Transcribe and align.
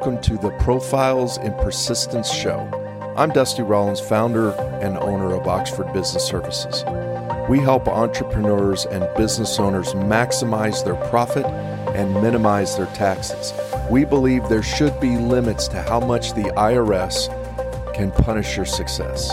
welcome 0.00 0.20
to 0.22 0.38
the 0.38 0.50
Profiles 0.58 1.38
in 1.38 1.52
Persistence 1.54 2.32
Show. 2.32 2.70
I'm 3.16 3.30
Dusty 3.30 3.62
Rollins, 3.62 3.98
founder 3.98 4.52
and 4.80 4.96
owner 4.96 5.34
of 5.34 5.48
Oxford 5.48 5.92
Business 5.92 6.24
Services. 6.24 6.84
We 7.48 7.58
help 7.58 7.88
entrepreneurs 7.88 8.86
and 8.86 9.08
business 9.16 9.58
owners 9.58 9.88
maximize 9.94 10.84
their 10.84 10.94
profit 11.08 11.44
and 11.96 12.14
minimize 12.14 12.76
their 12.76 12.86
taxes. 12.94 13.52
We 13.90 14.04
believe 14.04 14.48
there 14.48 14.62
should 14.62 15.00
be 15.00 15.16
limits 15.16 15.66
to 15.68 15.82
how 15.82 15.98
much 15.98 16.32
the 16.32 16.52
IRS 16.52 17.26
can 17.92 18.12
punish 18.12 18.56
your 18.56 18.66
success. 18.66 19.32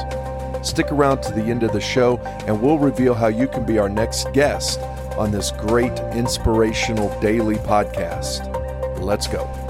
Stick 0.68 0.92
around 0.92 1.21
to 1.24 1.32
the 1.32 1.43
end 1.43 1.61
of 1.61 1.74
the 1.74 1.82
show, 1.82 2.18
and 2.47 2.60
we'll 2.60 2.79
reveal 2.79 3.14
how 3.14 3.28
you 3.28 3.47
can 3.47 3.68
be 3.68 3.78
our 3.78 3.89
next 3.89 4.34
guest 4.34 4.79
on 5.16 5.29
this 5.29 5.52
great 5.52 6.00
inspirational 6.16 7.16
daily 7.21 7.57
podcast. 7.57 8.52
Let's 9.00 9.28
go. 9.28 9.64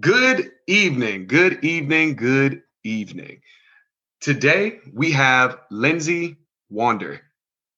Good 0.00 0.52
evening, 0.66 1.26
good 1.26 1.62
evening, 1.64 2.16
good 2.16 2.62
evening. 2.84 3.42
Today 4.20 4.80
we 4.94 5.10
have 5.10 5.58
Lindsay 5.70 6.36
Wander. 6.70 7.20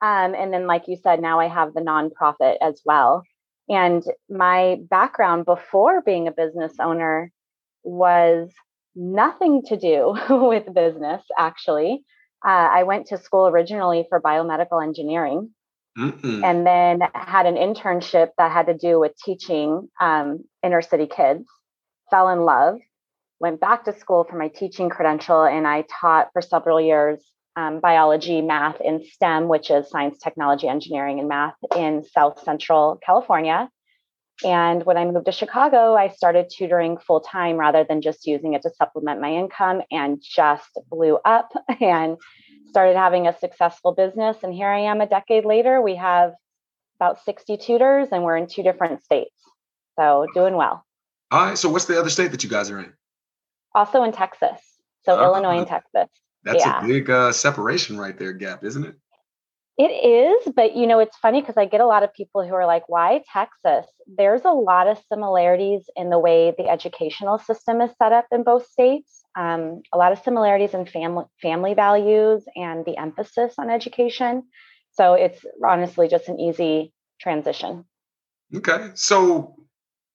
Um, 0.00 0.34
and 0.34 0.52
then, 0.52 0.66
like 0.66 0.88
you 0.88 0.96
said, 0.96 1.20
now 1.20 1.38
I 1.40 1.48
have 1.48 1.74
the 1.74 1.80
nonprofit 1.80 2.56
as 2.60 2.80
well. 2.84 3.22
And 3.68 4.02
my 4.28 4.78
background 4.90 5.44
before 5.44 6.02
being 6.02 6.26
a 6.26 6.32
business 6.32 6.72
owner 6.80 7.30
was 7.84 8.50
nothing 8.94 9.62
to 9.66 9.76
do 9.76 10.16
with 10.30 10.72
business, 10.74 11.22
actually. 11.38 12.04
Uh, 12.44 12.48
I 12.48 12.82
went 12.82 13.06
to 13.08 13.18
school 13.18 13.46
originally 13.46 14.06
for 14.08 14.20
biomedical 14.20 14.82
engineering 14.82 15.50
mm 15.98 16.44
and 16.44 16.66
then 16.66 17.00
had 17.14 17.46
an 17.46 17.56
internship 17.56 18.30
that 18.38 18.50
had 18.50 18.66
to 18.66 18.74
do 18.74 18.98
with 18.98 19.12
teaching 19.16 19.88
um, 20.00 20.44
inner 20.62 20.82
city 20.82 21.06
kids, 21.06 21.44
fell 22.10 22.28
in 22.30 22.40
love, 22.40 22.78
went 23.40 23.60
back 23.60 23.84
to 23.84 23.98
school 23.98 24.24
for 24.24 24.36
my 24.36 24.48
teaching 24.48 24.88
credential, 24.88 25.44
and 25.44 25.66
I 25.66 25.84
taught 26.00 26.30
for 26.32 26.42
several 26.42 26.80
years 26.80 27.22
um, 27.56 27.80
biology, 27.80 28.40
math, 28.40 28.80
and 28.80 29.04
STEM, 29.04 29.48
which 29.48 29.70
is 29.70 29.90
science, 29.90 30.18
technology, 30.18 30.68
engineering, 30.68 31.18
and 31.18 31.28
math 31.28 31.56
in 31.76 32.02
South 32.02 32.42
Central 32.42 32.98
California. 33.04 33.68
And 34.44 34.84
when 34.84 34.96
I 34.96 35.04
moved 35.04 35.26
to 35.26 35.32
Chicago, 35.32 35.94
I 35.94 36.08
started 36.08 36.50
tutoring 36.50 36.98
full 36.98 37.20
time 37.20 37.56
rather 37.56 37.84
than 37.84 38.00
just 38.00 38.26
using 38.26 38.54
it 38.54 38.62
to 38.62 38.70
supplement 38.70 39.20
my 39.20 39.32
income 39.32 39.82
and 39.90 40.22
just 40.22 40.78
blew 40.90 41.18
up. 41.24 41.52
And 41.80 42.16
started 42.68 42.96
having 42.96 43.26
a 43.26 43.38
successful 43.38 43.92
business. 43.92 44.38
And 44.42 44.52
here 44.52 44.68
I 44.68 44.80
am 44.80 45.00
a 45.00 45.06
decade 45.06 45.44
later. 45.44 45.80
We 45.80 45.96
have 45.96 46.32
about 46.96 47.24
60 47.24 47.56
tutors 47.58 48.08
and 48.12 48.22
we're 48.22 48.36
in 48.36 48.46
two 48.46 48.62
different 48.62 49.02
states. 49.02 49.34
So 49.98 50.26
doing 50.34 50.54
well. 50.54 50.84
All 51.30 51.46
right. 51.46 51.58
So 51.58 51.68
what's 51.68 51.86
the 51.86 51.98
other 51.98 52.10
state 52.10 52.30
that 52.30 52.42
you 52.44 52.50
guys 52.50 52.70
are 52.70 52.78
in? 52.78 52.92
Also 53.74 54.02
in 54.04 54.12
Texas. 54.12 54.60
So 55.04 55.18
uh, 55.18 55.24
Illinois 55.24 55.58
and 55.58 55.66
Texas. 55.66 56.08
That's 56.44 56.64
yeah. 56.64 56.84
a 56.84 56.86
big 56.86 57.08
uh, 57.10 57.32
separation 57.32 57.96
right 57.96 58.18
there, 58.18 58.32
gap, 58.32 58.64
isn't 58.64 58.84
it? 58.84 58.94
It 59.78 59.84
is, 59.84 60.52
but 60.54 60.76
you 60.76 60.86
know, 60.86 60.98
it's 60.98 61.16
funny 61.16 61.40
because 61.40 61.56
I 61.56 61.64
get 61.64 61.80
a 61.80 61.86
lot 61.86 62.02
of 62.02 62.12
people 62.12 62.46
who 62.46 62.54
are 62.54 62.66
like, 62.66 62.88
why 62.88 63.22
Texas? 63.32 63.90
There's 64.06 64.44
a 64.44 64.50
lot 64.50 64.86
of 64.86 64.98
similarities 65.10 65.88
in 65.96 66.10
the 66.10 66.18
way 66.18 66.54
the 66.56 66.68
educational 66.68 67.38
system 67.38 67.80
is 67.80 67.90
set 67.96 68.12
up 68.12 68.26
in 68.30 68.44
both 68.44 68.66
states. 68.66 69.22
Um, 69.34 69.80
a 69.92 69.96
lot 69.96 70.12
of 70.12 70.18
similarities 70.18 70.74
in 70.74 70.84
family 70.84 71.24
family 71.40 71.72
values 71.72 72.44
and 72.54 72.84
the 72.84 72.98
emphasis 72.98 73.54
on 73.58 73.70
education. 73.70 74.42
So 74.92 75.14
it's 75.14 75.42
honestly 75.66 76.06
just 76.06 76.28
an 76.28 76.38
easy 76.38 76.92
transition. 77.18 77.86
Okay. 78.54 78.90
So 78.94 79.56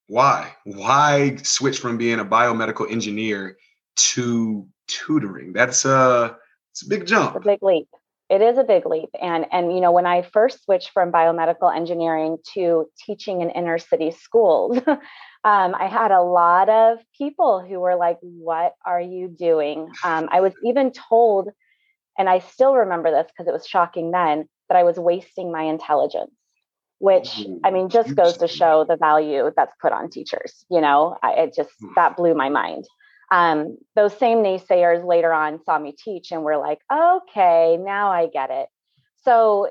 why? 0.06 0.54
Why 0.64 1.36
switch 1.42 1.80
from 1.80 1.98
being 1.98 2.20
a 2.20 2.24
biomedical 2.24 2.90
engineer 2.90 3.56
to 3.98 4.66
tutoring. 4.86 5.52
That's 5.52 5.84
a 5.84 6.36
it's 6.72 6.86
a 6.86 6.88
big 6.88 7.06
jump. 7.06 7.36
It's 7.36 7.44
a 7.44 7.48
big 7.48 7.62
leap. 7.62 7.88
It 8.30 8.42
is 8.42 8.58
a 8.58 8.64
big 8.64 8.84
leap. 8.84 9.08
And 9.20 9.46
and 9.52 9.72
you 9.72 9.80
know, 9.80 9.92
when 9.92 10.06
I 10.06 10.22
first 10.22 10.64
switched 10.64 10.90
from 10.90 11.10
biomedical 11.10 11.74
engineering 11.74 12.38
to 12.54 12.86
teaching 13.06 13.40
in 13.40 13.50
inner 13.50 13.78
city 13.78 14.10
schools, 14.10 14.78
um, 14.86 15.00
I 15.44 15.88
had 15.90 16.10
a 16.10 16.22
lot 16.22 16.68
of 16.68 16.98
people 17.16 17.64
who 17.66 17.80
were 17.80 17.96
like, 17.96 18.18
"What 18.20 18.74
are 18.84 19.00
you 19.00 19.28
doing?" 19.28 19.88
Um, 20.04 20.28
I 20.30 20.40
was 20.40 20.52
even 20.62 20.92
told, 20.92 21.48
and 22.18 22.28
I 22.28 22.40
still 22.40 22.74
remember 22.74 23.10
this 23.10 23.26
because 23.28 23.48
it 23.48 23.52
was 23.52 23.66
shocking 23.66 24.10
then, 24.10 24.48
that 24.68 24.76
I 24.76 24.82
was 24.84 24.98
wasting 24.98 25.50
my 25.50 25.62
intelligence 25.62 26.32
which 27.00 27.46
I 27.64 27.70
mean 27.70 27.90
just 27.90 28.14
goes 28.16 28.38
to 28.38 28.48
show 28.48 28.84
the 28.84 28.96
value 28.96 29.52
that's 29.56 29.72
put 29.80 29.92
on 29.92 30.10
teachers. 30.10 30.64
You 30.68 30.80
know, 30.80 31.16
I, 31.22 31.32
it 31.34 31.54
just 31.54 31.70
that 31.94 32.16
blew 32.16 32.34
my 32.34 32.48
mind 32.48 32.86
um, 33.30 33.76
those 33.94 34.16
same 34.16 34.38
naysayers 34.38 35.06
later 35.06 35.32
on 35.32 35.62
saw 35.64 35.78
me 35.78 35.92
teach 35.92 36.32
and 36.32 36.42
were 36.42 36.56
like, 36.56 36.78
okay, 36.92 37.76
now 37.78 38.10
I 38.10 38.26
get 38.26 38.50
it. 38.50 38.68
So, 39.24 39.70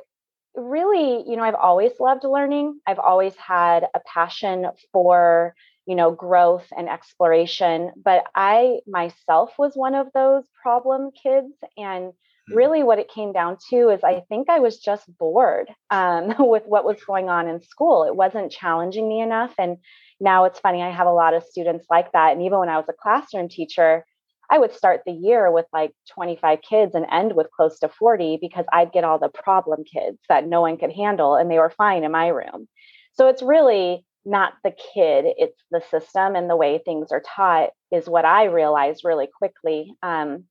really, 0.55 1.23
you 1.27 1.37
know, 1.37 1.43
I've 1.43 1.55
always 1.55 1.91
loved 1.99 2.23
learning. 2.23 2.79
I've 2.85 2.99
always 2.99 3.35
had 3.35 3.87
a 3.95 3.99
passion 4.05 4.67
for, 4.91 5.55
you 5.85 5.95
know, 5.95 6.11
growth 6.11 6.67
and 6.75 6.89
exploration. 6.89 7.91
But 8.03 8.25
I 8.35 8.79
myself 8.87 9.53
was 9.57 9.73
one 9.75 9.95
of 9.95 10.07
those 10.13 10.43
problem 10.61 11.09
kids. 11.11 11.53
And 11.77 12.11
hmm. 12.47 12.55
really, 12.55 12.83
what 12.83 12.99
it 12.99 13.09
came 13.09 13.33
down 13.33 13.57
to 13.71 13.89
is 13.89 14.03
I 14.03 14.21
think 14.29 14.49
I 14.49 14.59
was 14.59 14.77
just 14.77 15.05
bored 15.17 15.69
um, 15.89 16.35
with 16.39 16.63
what 16.67 16.85
was 16.85 17.03
going 17.03 17.29
on 17.29 17.47
in 17.47 17.63
school. 17.63 18.03
It 18.03 18.15
wasn't 18.15 18.51
challenging 18.51 19.07
me 19.09 19.21
enough. 19.21 19.53
And 19.57 19.77
now 20.19 20.45
it's 20.45 20.59
funny, 20.59 20.81
I 20.81 20.91
have 20.91 21.07
a 21.07 21.13
lot 21.13 21.33
of 21.33 21.43
students 21.43 21.85
like 21.89 22.11
that. 22.13 22.33
And 22.33 22.41
even 22.41 22.59
when 22.59 22.69
I 22.69 22.77
was 22.77 22.87
a 22.89 22.93
classroom 22.93 23.49
teacher, 23.49 24.03
I 24.49 24.57
would 24.57 24.73
start 24.73 25.01
the 25.05 25.11
year 25.11 25.51
with 25.51 25.65
like 25.73 25.91
25 26.13 26.59
kids 26.67 26.95
and 26.95 27.05
end 27.11 27.33
with 27.35 27.51
close 27.51 27.79
to 27.79 27.89
40 27.89 28.37
because 28.41 28.65
I'd 28.71 28.93
get 28.93 29.03
all 29.03 29.19
the 29.19 29.29
problem 29.29 29.83
kids 29.83 30.19
that 30.29 30.47
no 30.47 30.61
one 30.61 30.77
could 30.77 30.93
handle 30.93 31.35
and 31.35 31.51
they 31.51 31.59
were 31.59 31.69
fine 31.69 32.03
in 32.03 32.11
my 32.11 32.27
room. 32.27 32.67
So 33.13 33.27
it's 33.27 33.41
really 33.41 34.05
not 34.25 34.53
the 34.63 34.71
kid, 34.71 35.25
it's 35.37 35.61
the 35.71 35.81
system 35.89 36.35
and 36.35 36.49
the 36.49 36.55
way 36.55 36.79
things 36.79 37.11
are 37.11 37.23
taught 37.35 37.69
is 37.91 38.09
what 38.09 38.25
I 38.25 38.45
realized 38.45 39.03
really 39.03 39.27
quickly. 39.27 39.93
Um, 40.01 40.45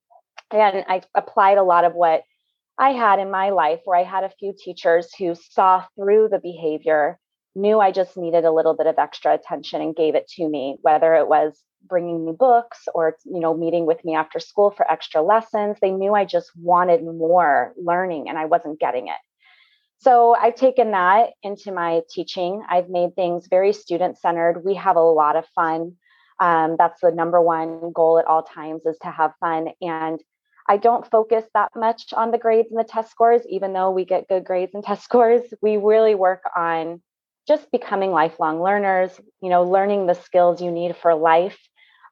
and 0.51 0.85
I 0.87 1.01
applied 1.15 1.57
a 1.57 1.63
lot 1.63 1.85
of 1.85 1.93
what 1.93 2.23
I 2.77 2.91
had 2.91 3.19
in 3.19 3.31
my 3.31 3.49
life 3.49 3.81
where 3.85 3.97
I 3.97 4.03
had 4.03 4.23
a 4.23 4.31
few 4.39 4.53
teachers 4.57 5.09
who 5.17 5.35
saw 5.35 5.83
through 5.95 6.29
the 6.29 6.39
behavior 6.39 7.19
knew 7.57 7.79
I 7.79 7.91
just 7.91 8.15
needed 8.15 8.45
a 8.45 8.51
little 8.51 8.75
bit 8.75 8.87
of 8.87 8.97
extra 8.97 9.33
attention 9.33 9.81
and 9.81 9.95
gave 9.95 10.15
it 10.15 10.27
to 10.35 10.47
me, 10.47 10.77
whether 10.81 11.15
it 11.15 11.27
was 11.27 11.59
bringing 11.85 12.25
me 12.25 12.31
books 12.31 12.87
or 12.93 13.17
you 13.25 13.39
know 13.39 13.55
meeting 13.55 13.85
with 13.85 14.03
me 14.05 14.15
after 14.15 14.39
school 14.39 14.71
for 14.71 14.89
extra 14.89 15.21
lessons. 15.21 15.77
They 15.81 15.91
knew 15.91 16.13
i 16.13 16.25
just 16.25 16.51
wanted 16.55 17.03
more 17.03 17.73
learning 17.77 18.29
and 18.29 18.37
i 18.37 18.45
wasn't 18.45 18.79
getting 18.79 19.07
it. 19.07 19.21
So 19.99 20.35
i've 20.35 20.55
taken 20.55 20.91
that 20.91 21.31
into 21.43 21.71
my 21.71 22.01
teaching. 22.09 22.63
I've 22.69 22.89
made 22.89 23.15
things 23.15 23.47
very 23.49 23.73
student 23.73 24.17
centered 24.17 24.63
we 24.63 24.75
have 24.75 24.95
a 24.95 25.01
lot 25.01 25.35
of 25.35 25.45
fun. 25.55 25.93
Um, 26.39 26.75
that's 26.77 27.01
the 27.01 27.11
number 27.11 27.41
one 27.41 27.91
goal 27.93 28.19
at 28.19 28.25
all 28.25 28.43
times 28.43 28.85
is 28.85 28.97
to 28.99 29.09
have 29.09 29.33
fun. 29.39 29.69
And 29.81 30.21
I 30.69 30.77
don't 30.77 31.09
focus 31.09 31.45
that 31.53 31.71
much 31.75 32.13
on 32.13 32.31
the 32.31 32.37
grades 32.37 32.69
and 32.69 32.79
the 32.79 32.83
test 32.83 33.09
scores, 33.09 33.41
even 33.49 33.73
though 33.73 33.89
we 33.89 34.05
get 34.05 34.27
good 34.27 34.43
grades 34.43 34.75
and 34.75 34.83
test 34.83 35.03
scores. 35.03 35.41
We 35.61 35.77
really 35.77 36.13
work 36.13 36.43
on 36.55 37.01
just 37.47 37.71
becoming 37.71 38.11
lifelong 38.11 38.61
learners, 38.61 39.11
you 39.41 39.49
know, 39.49 39.63
learning 39.63 40.05
the 40.05 40.13
skills 40.13 40.61
you 40.61 40.71
need 40.71 40.95
for 40.95 41.15
life, 41.15 41.57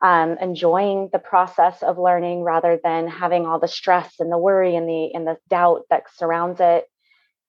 um, 0.02 0.38
enjoying 0.40 1.10
the 1.12 1.20
process 1.20 1.84
of 1.84 1.98
learning 1.98 2.44
rather 2.44 2.80
than 2.84 3.08
having 3.08 3.46
all 3.46 3.60
the 3.60 3.68
stress 3.68 4.16
and 4.20 4.32
the 4.32 4.38
worry 4.38 4.76
and 4.76 4.88
the 4.88 5.12
and 5.14 5.28
the 5.28 5.38
doubt 5.50 5.84
that 5.90 6.04
surrounds 6.16 6.60
it. 6.62 6.86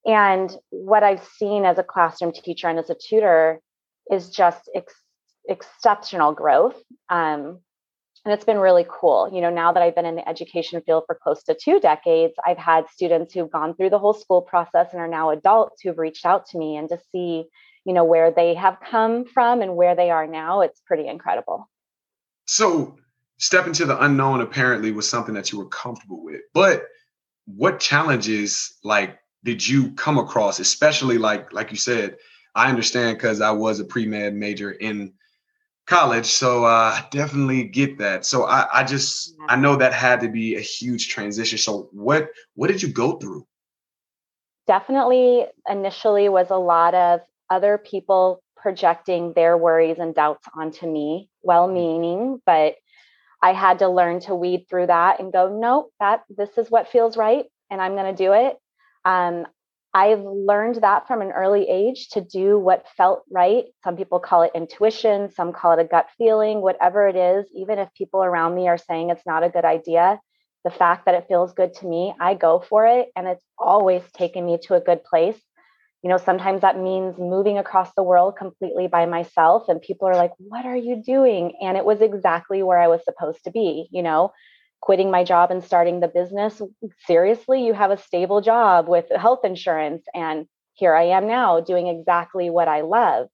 And 0.04 0.54
what 0.70 1.02
I've 1.02 1.24
seen 1.36 1.64
as 1.64 1.78
a 1.78 1.82
classroom 1.82 2.32
teacher 2.32 2.68
and 2.68 2.78
as 2.78 2.90
a 2.90 2.96
tutor 2.96 3.60
is 4.10 4.30
just 4.30 4.70
ex- 4.74 4.94
exceptional 5.48 6.32
growth. 6.32 6.76
Um, 7.08 7.60
and 8.26 8.34
it's 8.34 8.44
been 8.44 8.58
really 8.58 8.84
cool. 8.90 9.30
You 9.32 9.40
know, 9.40 9.50
now 9.50 9.70
that 9.70 9.84
I've 9.84 9.94
been 9.94 10.04
in 10.04 10.16
the 10.16 10.28
education 10.28 10.82
field 10.84 11.04
for 11.06 11.14
close 11.14 11.44
to 11.44 11.54
two 11.54 11.78
decades, 11.78 12.34
I've 12.44 12.58
had 12.58 12.88
students 12.90 13.32
who've 13.32 13.50
gone 13.50 13.76
through 13.76 13.90
the 13.90 14.00
whole 14.00 14.14
school 14.14 14.42
process 14.42 14.88
and 14.90 15.00
are 15.00 15.06
now 15.06 15.30
adults 15.30 15.80
who've 15.80 15.96
reached 15.96 16.26
out 16.26 16.44
to 16.48 16.58
me 16.58 16.76
and 16.76 16.88
to 16.88 16.98
see, 17.12 17.44
you 17.84 17.92
know, 17.92 18.02
where 18.02 18.32
they 18.32 18.54
have 18.54 18.78
come 18.80 19.26
from 19.26 19.62
and 19.62 19.76
where 19.76 19.94
they 19.94 20.10
are 20.10 20.26
now, 20.26 20.62
it's 20.62 20.80
pretty 20.80 21.06
incredible. 21.06 21.70
So, 22.48 22.96
step 23.38 23.68
into 23.68 23.84
the 23.84 24.02
unknown 24.02 24.40
apparently 24.40 24.90
was 24.90 25.08
something 25.08 25.34
that 25.34 25.52
you 25.52 25.58
were 25.58 25.68
comfortable 25.68 26.24
with. 26.24 26.40
But 26.52 26.82
what 27.44 27.78
challenges 27.78 28.76
like 28.82 29.20
did 29.44 29.66
you 29.66 29.92
come 29.92 30.18
across, 30.18 30.58
especially 30.58 31.16
like 31.16 31.52
like 31.52 31.70
you 31.70 31.76
said, 31.76 32.16
I 32.56 32.70
understand 32.70 33.18
because 33.18 33.40
I 33.40 33.52
was 33.52 33.78
a 33.78 33.84
pre-med 33.84 34.34
major 34.34 34.72
in 34.72 35.12
college. 35.86 36.26
So 36.26 36.64
uh, 36.64 37.00
definitely 37.10 37.64
get 37.64 37.98
that. 37.98 38.26
So 38.26 38.44
I, 38.44 38.80
I 38.80 38.84
just 38.84 39.34
I 39.48 39.56
know 39.56 39.76
that 39.76 39.92
had 39.92 40.20
to 40.20 40.28
be 40.28 40.56
a 40.56 40.60
huge 40.60 41.08
transition. 41.08 41.58
So 41.58 41.88
what 41.92 42.30
what 42.54 42.68
did 42.68 42.82
you 42.82 42.88
go 42.88 43.18
through? 43.18 43.46
Definitely 44.66 45.46
initially 45.68 46.28
was 46.28 46.50
a 46.50 46.56
lot 46.56 46.94
of 46.94 47.20
other 47.50 47.78
people 47.78 48.42
projecting 48.56 49.32
their 49.34 49.56
worries 49.56 49.98
and 49.98 50.14
doubts 50.14 50.46
onto 50.54 50.90
me, 50.90 51.28
well 51.42 51.68
meaning, 51.68 52.42
but 52.44 52.74
I 53.40 53.52
had 53.52 53.78
to 53.78 53.88
learn 53.88 54.20
to 54.20 54.34
weed 54.34 54.66
through 54.68 54.88
that 54.88 55.20
and 55.20 55.32
go, 55.32 55.48
nope, 55.48 55.92
that 56.00 56.22
this 56.28 56.58
is 56.58 56.68
what 56.68 56.88
feels 56.88 57.16
right 57.16 57.44
and 57.70 57.80
I'm 57.80 57.94
going 57.94 58.14
to 58.14 58.24
do 58.24 58.32
it. 58.32 58.56
Um, 59.04 59.46
I've 59.96 60.20
learned 60.20 60.82
that 60.82 61.06
from 61.06 61.22
an 61.22 61.32
early 61.32 61.66
age 61.70 62.10
to 62.10 62.20
do 62.20 62.58
what 62.58 62.84
felt 62.98 63.22
right. 63.32 63.64
Some 63.82 63.96
people 63.96 64.20
call 64.20 64.42
it 64.42 64.50
intuition, 64.54 65.30
some 65.30 65.54
call 65.54 65.72
it 65.72 65.80
a 65.80 65.88
gut 65.88 66.08
feeling, 66.18 66.60
whatever 66.60 67.08
it 67.08 67.16
is, 67.16 67.46
even 67.54 67.78
if 67.78 67.88
people 67.94 68.22
around 68.22 68.54
me 68.54 68.68
are 68.68 68.76
saying 68.76 69.08
it's 69.08 69.24
not 69.24 69.42
a 69.42 69.48
good 69.48 69.64
idea, 69.64 70.20
the 70.64 70.70
fact 70.70 71.06
that 71.06 71.14
it 71.14 71.24
feels 71.28 71.54
good 71.54 71.72
to 71.76 71.86
me, 71.86 72.12
I 72.20 72.34
go 72.34 72.60
for 72.68 72.86
it. 72.86 73.08
And 73.16 73.26
it's 73.26 73.42
always 73.58 74.02
taken 74.12 74.44
me 74.44 74.58
to 74.64 74.74
a 74.74 74.80
good 74.80 75.02
place. 75.02 75.40
You 76.02 76.10
know, 76.10 76.18
sometimes 76.18 76.60
that 76.60 76.78
means 76.78 77.16
moving 77.18 77.56
across 77.56 77.90
the 77.96 78.02
world 78.02 78.36
completely 78.36 78.88
by 78.88 79.06
myself, 79.06 79.64
and 79.68 79.80
people 79.80 80.08
are 80.08 80.14
like, 80.14 80.32
What 80.36 80.66
are 80.66 80.76
you 80.76 81.02
doing? 81.02 81.56
And 81.62 81.78
it 81.78 81.86
was 81.86 82.02
exactly 82.02 82.62
where 82.62 82.78
I 82.78 82.88
was 82.88 83.02
supposed 83.02 83.44
to 83.44 83.50
be. 83.50 83.88
You 83.90 84.02
know, 84.02 84.32
quitting 84.80 85.10
my 85.10 85.24
job 85.24 85.50
and 85.50 85.64
starting 85.64 86.00
the 86.00 86.08
business. 86.08 86.60
Seriously, 87.06 87.64
you 87.66 87.72
have 87.74 87.90
a 87.90 87.98
stable 87.98 88.40
job 88.40 88.88
with 88.88 89.06
health 89.10 89.44
insurance. 89.44 90.04
And 90.14 90.46
here 90.74 90.94
I 90.94 91.04
am 91.04 91.26
now 91.26 91.60
doing 91.60 91.88
exactly 91.88 92.50
what 92.50 92.68
I 92.68 92.82
love. 92.82 93.28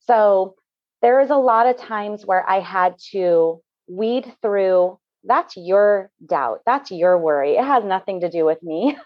So 0.00 0.54
there 1.02 1.20
is 1.20 1.30
a 1.30 1.36
lot 1.36 1.66
of 1.66 1.76
times 1.76 2.26
where 2.26 2.48
I 2.48 2.60
had 2.60 2.96
to 3.12 3.62
weed 3.88 4.32
through 4.42 4.98
that's 5.24 5.56
your 5.56 6.10
doubt, 6.26 6.60
that's 6.64 6.90
your 6.90 7.18
worry. 7.18 7.56
It 7.56 7.64
has 7.64 7.84
nothing 7.84 8.20
to 8.20 8.30
do 8.30 8.44
with 8.44 8.62
me, 8.62 8.96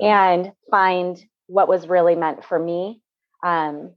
and 0.00 0.52
find 0.70 1.22
what 1.46 1.68
was 1.68 1.88
really 1.88 2.14
meant 2.14 2.44
for 2.44 2.58
me 2.58 3.00
um, 3.44 3.92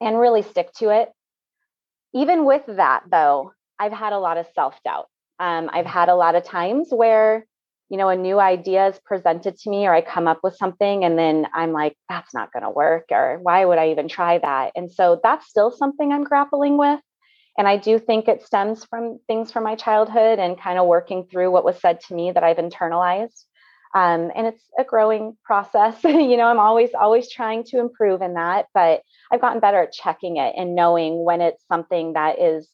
and 0.00 0.18
really 0.18 0.42
stick 0.42 0.72
to 0.74 0.90
it. 0.90 1.10
Even 2.14 2.44
with 2.44 2.62
that, 2.66 3.04
though, 3.10 3.52
I've 3.78 3.92
had 3.92 4.12
a 4.12 4.18
lot 4.18 4.36
of 4.36 4.46
self 4.54 4.74
doubt. 4.84 5.08
Um, 5.40 5.70
I've 5.72 5.86
had 5.86 6.10
a 6.10 6.14
lot 6.14 6.34
of 6.34 6.44
times 6.44 6.88
where, 6.90 7.46
you 7.88 7.96
know, 7.96 8.10
a 8.10 8.16
new 8.16 8.38
idea 8.38 8.88
is 8.88 9.00
presented 9.04 9.56
to 9.56 9.70
me 9.70 9.86
or 9.86 9.94
I 9.94 10.02
come 10.02 10.28
up 10.28 10.40
with 10.44 10.54
something 10.56 11.02
and 11.02 11.18
then 11.18 11.46
I'm 11.54 11.72
like, 11.72 11.96
that's 12.08 12.34
not 12.34 12.52
going 12.52 12.62
to 12.62 12.70
work 12.70 13.06
or 13.10 13.38
why 13.42 13.64
would 13.64 13.78
I 13.78 13.90
even 13.90 14.06
try 14.06 14.38
that? 14.38 14.72
And 14.76 14.92
so 14.92 15.18
that's 15.22 15.48
still 15.48 15.70
something 15.70 16.12
I'm 16.12 16.24
grappling 16.24 16.76
with. 16.76 17.00
And 17.58 17.66
I 17.66 17.78
do 17.78 17.98
think 17.98 18.28
it 18.28 18.44
stems 18.44 18.84
from 18.84 19.18
things 19.26 19.50
from 19.50 19.64
my 19.64 19.74
childhood 19.74 20.38
and 20.38 20.60
kind 20.60 20.78
of 20.78 20.86
working 20.86 21.24
through 21.24 21.50
what 21.50 21.64
was 21.64 21.80
said 21.80 22.00
to 22.08 22.14
me 22.14 22.30
that 22.32 22.44
I've 22.44 22.58
internalized. 22.58 23.44
Um, 23.94 24.30
and 24.36 24.46
it's 24.46 24.62
a 24.78 24.84
growing 24.84 25.36
process. 25.42 25.98
you 26.04 26.36
know, 26.36 26.46
I'm 26.46 26.60
always, 26.60 26.90
always 26.98 27.30
trying 27.30 27.64
to 27.64 27.80
improve 27.80 28.22
in 28.22 28.34
that, 28.34 28.66
but 28.72 29.02
I've 29.32 29.40
gotten 29.40 29.60
better 29.60 29.82
at 29.82 29.92
checking 29.92 30.36
it 30.36 30.54
and 30.56 30.74
knowing 30.74 31.24
when 31.24 31.40
it's 31.40 31.64
something 31.66 32.12
that 32.12 32.38
is 32.40 32.68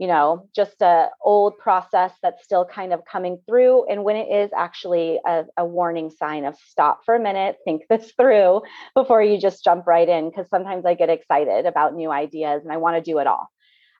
you 0.00 0.06
know 0.06 0.48
just 0.56 0.80
a 0.80 1.08
old 1.22 1.58
process 1.58 2.12
that's 2.22 2.42
still 2.42 2.64
kind 2.64 2.94
of 2.94 3.04
coming 3.04 3.38
through. 3.46 3.86
And 3.86 4.02
when 4.02 4.16
it 4.16 4.28
is 4.34 4.50
actually 4.56 5.20
a, 5.26 5.44
a 5.58 5.64
warning 5.64 6.08
sign 6.08 6.46
of 6.46 6.56
stop 6.56 7.02
for 7.04 7.14
a 7.14 7.20
minute 7.20 7.58
think 7.66 7.82
this 7.90 8.12
through 8.12 8.62
before 8.94 9.22
you 9.22 9.38
just 9.38 9.62
jump 9.62 9.86
right 9.86 10.08
in 10.08 10.30
because 10.30 10.48
sometimes 10.48 10.86
i 10.86 10.94
get 10.94 11.10
excited 11.10 11.66
about 11.66 11.94
new 11.94 12.10
ideas 12.10 12.62
and 12.62 12.72
i 12.72 12.78
want 12.78 12.96
to 12.96 13.10
do 13.10 13.18
it 13.18 13.26
all. 13.26 13.50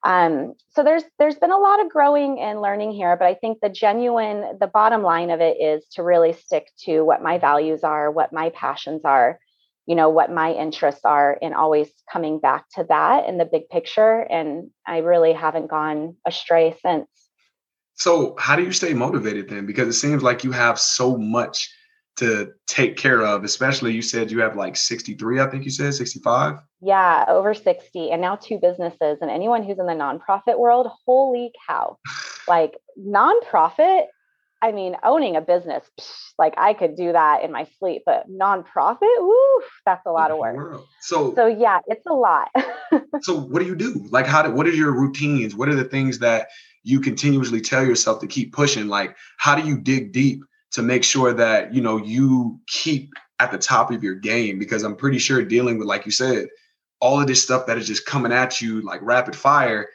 Um, 0.03 0.55
so 0.71 0.83
there's 0.83 1.03
there's 1.19 1.35
been 1.35 1.53
a 1.53 1.59
lot 1.59 1.85
of 1.85 1.91
growing 1.91 2.41
and 2.41 2.63
learning 2.63 2.93
here 2.93 3.15
but 3.19 3.27
i 3.27 3.35
think 3.35 3.59
the 3.61 3.69
genuine 3.69 4.57
the 4.59 4.67
bottom 4.67 5.03
line 5.03 5.29
of 5.29 5.43
it 5.43 5.59
is 5.61 5.87
to 5.93 6.03
really 6.03 6.33
stick 6.33 6.69
to 6.85 7.03
what 7.03 7.23
my 7.23 7.37
values 7.37 7.85
are 7.85 8.11
what 8.11 8.33
my 8.33 8.49
passions 8.49 9.03
are 9.05 9.39
you 9.91 9.97
know 9.97 10.09
what 10.09 10.31
my 10.31 10.53
interests 10.53 11.05
are 11.05 11.37
and 11.43 11.53
always 11.53 11.89
coming 12.13 12.39
back 12.39 12.65
to 12.77 12.87
that 12.89 13.29
in 13.29 13.39
the 13.39 13.45
big 13.45 13.69
picture 13.69 14.21
and 14.21 14.71
i 14.87 14.99
really 14.99 15.33
haven't 15.33 15.69
gone 15.69 16.15
astray 16.25 16.77
since. 16.81 17.09
So 17.95 18.37
how 18.39 18.55
do 18.55 18.63
you 18.63 18.71
stay 18.71 18.95
motivated 18.95 19.49
then? 19.49 19.67
Because 19.67 19.89
it 19.89 19.95
seems 19.95 20.23
like 20.23 20.45
you 20.45 20.53
have 20.53 20.79
so 20.79 21.17
much 21.17 21.69
to 22.17 22.53
take 22.67 22.97
care 22.97 23.23
of 23.23 23.45
especially 23.45 23.93
you 23.93 24.03
said 24.03 24.31
you 24.31 24.41
have 24.41 24.57
like 24.57 24.77
63 24.77 25.41
i 25.41 25.47
think 25.47 25.65
you 25.65 25.71
said 25.71 25.95
65 25.95 26.57
yeah 26.83 27.25
over 27.29 27.55
60 27.55 28.11
and 28.11 28.21
now 28.21 28.35
two 28.35 28.59
businesses 28.59 29.19
and 29.23 29.31
anyone 29.31 29.63
who's 29.63 29.79
in 29.79 29.87
the 29.87 29.93
nonprofit 29.93 30.59
world 30.59 30.89
holy 31.05 31.51
cow. 31.67 31.99
Like 32.49 32.79
nonprofit 32.99 34.07
I 34.63 34.73
mean, 34.73 34.97
owning 35.03 35.37
a 35.37 35.41
business, 35.41 35.85
like 36.39 36.55
I 36.59 36.75
could 36.75 36.95
do 36.95 37.13
that 37.13 37.43
in 37.43 37.51
my 37.51 37.67
sleep, 37.79 38.03
but 38.05 38.31
nonprofit, 38.31 38.99
woo, 39.01 39.63
that's 39.87 40.05
a 40.07 40.11
lot 40.11 40.31
of 40.31 40.39
work. 40.39 40.83
So, 41.01 41.35
so 41.35 41.47
yeah, 41.47 41.81
it's 41.87 42.05
a 42.07 42.13
lot. 42.13 42.51
so, 43.23 43.41
what 43.41 43.61
do 43.61 43.67
you 43.67 43.75
do? 43.75 44.07
Like, 44.11 44.27
how 44.27 44.43
do, 44.43 44.51
what 44.51 44.67
are 44.67 44.73
your 44.73 44.93
routines? 44.93 45.55
What 45.55 45.71
are 45.71 45.75
the 45.75 45.85
things 45.85 46.19
that 46.19 46.49
you 46.83 47.01
continuously 47.01 47.61
tell 47.61 47.85
yourself 47.85 48.21
to 48.21 48.27
keep 48.27 48.53
pushing? 48.53 48.89
Like, 48.89 49.17
how 49.39 49.55
do 49.55 49.67
you 49.67 49.79
dig 49.79 50.13
deep 50.13 50.43
to 50.73 50.83
make 50.83 51.05
sure 51.05 51.33
that 51.33 51.73
you 51.73 51.81
know 51.81 51.97
you 51.97 52.61
keep 52.67 53.11
at 53.39 53.51
the 53.51 53.59
top 53.59 53.91
of 53.91 54.05
your 54.05 54.15
game? 54.15 54.59
Because 54.59 54.83
I'm 54.83 54.97
pretty 54.97 55.19
sure 55.19 55.43
dealing 55.43 55.79
with, 55.79 55.89
like 55.89 56.05
you 56.05 56.13
said, 56.13 56.49
all 57.01 57.19
of 57.19 57.27
this 57.27 57.43
stuff 57.43 57.67
that 57.67 57.79
is 57.79 57.87
just 57.87 58.05
coming 58.05 58.33
at 58.33 58.61
you 58.61 58.83
like 58.83 59.01
rapid 59.03 59.35
fire, 59.35 59.89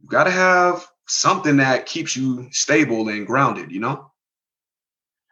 you 0.00 0.08
got 0.08 0.24
to 0.24 0.30
have 0.32 0.88
something 1.08 1.56
that 1.56 1.86
keeps 1.86 2.16
you 2.16 2.48
stable 2.52 3.08
and 3.08 3.26
grounded, 3.26 3.72
you 3.72 3.80
know? 3.80 4.10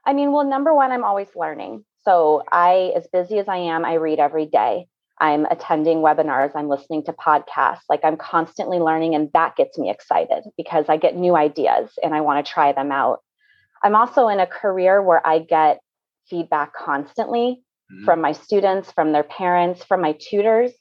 I 0.05 0.13
mean, 0.13 0.33
well, 0.33 0.45
number 0.45 0.75
one, 0.75 0.93
I'm 0.93 1.05
always 1.05 1.29
learning. 1.37 1.85
So 2.03 2.43
I, 2.51 2.93
as 2.97 3.07
busy 3.13 3.39
as 3.39 3.49
I 3.49 3.57
am, 3.57 3.85
I 3.85 3.95
read 3.95 4.19
every 4.19 4.47
day. 4.47 4.87
I'm 5.19 5.47
attending 5.47 5.99
webinars, 5.99 6.53
I'm 6.55 6.69
listening 6.69 7.05
to 7.05 7.13
podcasts. 7.13 7.85
Like 7.89 8.01
I'm 8.05 8.17
constantly 8.17 8.79
learning, 8.79 9.15
and 9.15 9.31
that 9.33 9.57
gets 9.57 9.79
me 9.79 9.91
excited 9.91 10.45
because 10.57 10.87
I 10.89 10.99
get 10.99 11.17
new 11.17 11.35
ideas 11.35 11.91
and 12.03 12.15
I 12.15 12.21
want 12.21 12.45
to 12.45 12.53
try 12.53 12.73
them 12.73 12.93
out. 12.93 13.21
I'm 13.83 13.97
also 13.97 14.29
in 14.29 14.41
a 14.41 14.47
career 14.47 15.03
where 15.03 15.27
I 15.27 15.39
get 15.39 15.81
feedback 16.29 16.75
constantly 16.75 17.63
mm-hmm. 17.93 18.05
from 18.05 18.21
my 18.21 18.33
students, 18.33 18.93
from 18.93 19.13
their 19.13 19.23
parents, 19.23 19.85
from 19.85 20.03
my 20.03 20.17
tutors 20.21 20.73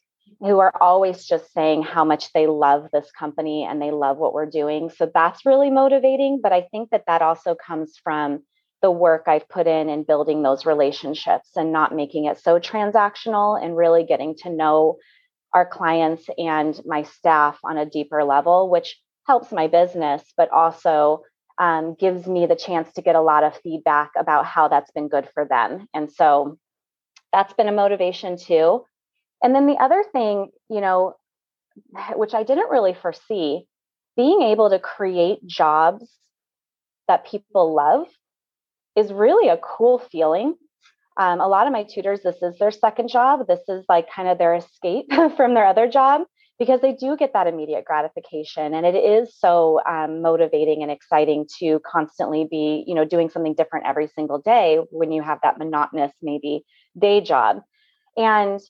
who 0.46 0.60
are 0.60 0.74
always 0.82 1.26
just 1.26 1.52
saying 1.54 1.84
how 1.84 2.04
much 2.04 2.32
they 2.34 2.48
love 2.48 2.90
this 2.92 3.12
company 3.12 3.64
and 3.64 3.82
they 3.82 3.92
love 3.92 4.18
what 4.18 4.34
we're 4.34 4.46
doing. 4.46 4.90
So 4.90 5.10
that's 5.14 5.46
really 5.46 5.72
motivating. 5.72 6.40
But 6.42 6.54
I 6.54 6.68
think 6.72 6.92
that 6.92 7.06
that 7.08 7.22
also 7.22 7.56
comes 7.56 7.98
from 8.04 8.44
the 8.82 8.92
work 8.92 9.24
I've 9.28 9.50
put 9.50 9.68
in 9.68 9.90
in 9.90 10.04
building 10.04 10.44
those 10.44 10.66
relationships 10.66 11.50
and 11.56 11.72
not 11.72 11.96
making 11.96 12.26
it 12.26 12.38
so 12.38 12.60
transactional 12.60 13.62
and 13.62 13.76
really 13.76 14.04
getting 14.04 14.36
to 14.44 14.50
know 14.50 14.98
our 15.54 15.66
clients 15.66 16.26
and 16.38 16.80
my 16.86 17.04
staff 17.04 17.58
on 17.64 17.78
a 17.78 17.86
deeper 17.86 18.24
level, 18.24 18.70
which 18.70 19.00
helps 19.26 19.52
my 19.52 19.68
business, 19.68 20.22
but 20.38 20.52
also 20.52 21.24
um, 21.58 21.96
gives 22.00 22.28
me 22.28 22.46
the 22.46 22.56
chance 22.56 22.92
to 22.94 23.02
get 23.02 23.16
a 23.16 23.22
lot 23.22 23.44
of 23.44 23.58
feedback 23.64 24.12
about 24.18 24.46
how 24.46 24.68
that's 24.68 24.92
been 24.92 25.08
good 25.08 25.30
for 25.34 25.46
them. 25.46 25.88
And 25.94 26.12
so 26.12 26.60
that's 27.32 27.54
been 27.54 27.70
a 27.70 27.72
motivation 27.72 28.38
too. 28.38 28.86
And 29.44 29.54
then 29.54 29.68
the 29.68 29.78
other 29.78 30.04
thing, 30.12 30.50
you 30.70 30.82
know, 30.82 31.16
which 32.16 32.34
I 32.34 32.44
didn't 32.44 32.70
really 32.70 32.94
foresee, 32.94 33.66
being 34.16 34.42
able 34.42 34.70
to 34.70 34.80
create 34.80 35.46
jobs 35.46 36.10
that 37.08 37.26
people 37.26 37.76
love 37.76 38.08
is 38.96 39.12
really 39.12 39.50
a 39.50 39.58
cool 39.58 40.00
feeling. 40.00 40.56
Um, 41.18 41.40
a 41.40 41.48
lot 41.48 41.68
of 41.68 41.74
my 41.74 41.84
tutors, 41.84 42.22
this 42.24 42.42
is 42.42 42.58
their 42.58 42.72
second 42.72 43.10
job. 43.10 43.48
This 43.48 43.62
is 43.68 43.86
like 43.88 44.10
kind 44.10 44.28
of 44.28 44.38
their 44.38 44.56
escape 44.56 45.12
from 45.38 45.54
their 45.54 45.66
other 45.66 45.88
job 45.88 46.22
because 46.60 46.82
they 46.82 46.94
do 46.94 47.18
get 47.18 47.34
that 47.34 47.48
immediate 47.48 47.86
gratification 47.86 48.74
and 48.74 48.86
it 48.86 48.96
is 48.96 49.36
so 49.38 49.82
um, 49.88 50.22
motivating 50.22 50.82
and 50.82 50.92
exciting 50.92 51.46
to 51.60 51.80
constantly 51.86 52.48
be 52.50 52.84
you 52.88 52.96
know 52.96 53.06
doing 53.06 53.30
something 53.30 53.54
different 53.54 53.86
every 53.86 54.08
single 54.08 54.40
day 54.40 54.80
when 54.92 55.12
you 55.12 55.22
have 55.22 55.40
that 55.44 55.58
monotonous 55.58 56.14
maybe 56.22 56.64
day 56.98 57.22
job 57.22 57.62
and 58.16 58.62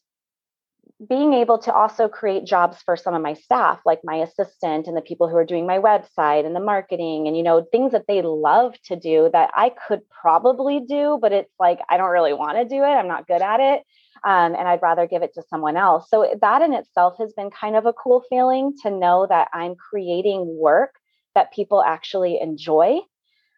being 1.09 1.33
able 1.33 1.57
to 1.57 1.73
also 1.73 2.07
create 2.07 2.45
jobs 2.45 2.77
for 2.85 2.95
some 2.95 3.13
of 3.13 3.21
my 3.21 3.33
staff 3.33 3.79
like 3.85 3.99
my 4.03 4.15
assistant 4.15 4.87
and 4.87 4.95
the 4.95 5.01
people 5.01 5.27
who 5.27 5.35
are 5.35 5.45
doing 5.45 5.67
my 5.67 5.77
website 5.77 6.45
and 6.45 6.55
the 6.55 6.59
marketing 6.59 7.27
and 7.27 7.35
you 7.35 7.43
know 7.43 7.65
things 7.69 7.91
that 7.91 8.05
they 8.07 8.21
love 8.21 8.73
to 8.85 8.95
do 8.95 9.29
that 9.33 9.49
i 9.55 9.69
could 9.87 9.99
probably 10.09 10.79
do 10.79 11.19
but 11.21 11.33
it's 11.33 11.51
like 11.59 11.79
i 11.89 11.97
don't 11.97 12.11
really 12.11 12.33
want 12.33 12.57
to 12.57 12.63
do 12.63 12.81
it 12.81 12.95
i'm 12.95 13.09
not 13.09 13.27
good 13.27 13.41
at 13.41 13.59
it 13.59 13.83
um, 14.23 14.55
and 14.55 14.67
I'd 14.67 14.81
rather 14.81 15.05
give 15.05 15.21
it 15.21 15.35
to 15.35 15.43
someone 15.49 15.77
else. 15.77 16.09
So 16.09 16.33
that 16.41 16.61
in 16.63 16.73
itself 16.73 17.15
has 17.19 17.33
been 17.33 17.51
kind 17.51 17.75
of 17.75 17.85
a 17.85 17.93
cool 17.93 18.23
feeling 18.27 18.73
to 18.81 18.89
know 18.89 19.27
that 19.29 19.49
I'm 19.53 19.75
creating 19.75 20.57
work 20.59 20.95
that 21.35 21.53
people 21.53 21.83
actually 21.83 22.39
enjoy. 22.41 23.01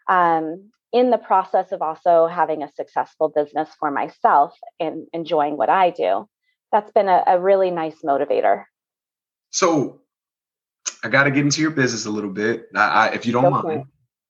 Um, 0.10 0.72
in 0.94 1.12
the 1.12 1.18
process 1.18 1.72
of 1.74 1.82
also 1.82 2.28
having 2.28 2.64
a 2.64 2.72
successful 2.74 3.30
business 3.30 3.70
for 3.78 3.92
myself 3.92 4.58
and 4.80 5.06
enjoying 5.14 5.58
what 5.58 5.70
I 5.70 5.90
do. 5.90 6.28
That's 6.72 6.92
been 6.92 7.08
a, 7.08 7.24
a 7.28 7.40
really 7.40 7.72
nice 7.72 8.02
motivator. 8.04 8.66
So 9.52 10.02
I 11.04 11.10
got 11.10 11.24
to 11.24 11.32
get 11.32 11.46
into 11.46 11.62
your 11.62 11.72
business 11.72 12.06
a 12.06 12.12
little 12.12 12.30
bit. 12.30 12.68
I, 12.76 12.88
I, 12.88 13.08
if 13.14 13.26
you 13.26 13.34
don't 13.34 13.44
Go 13.44 13.62
mind, 13.62 13.86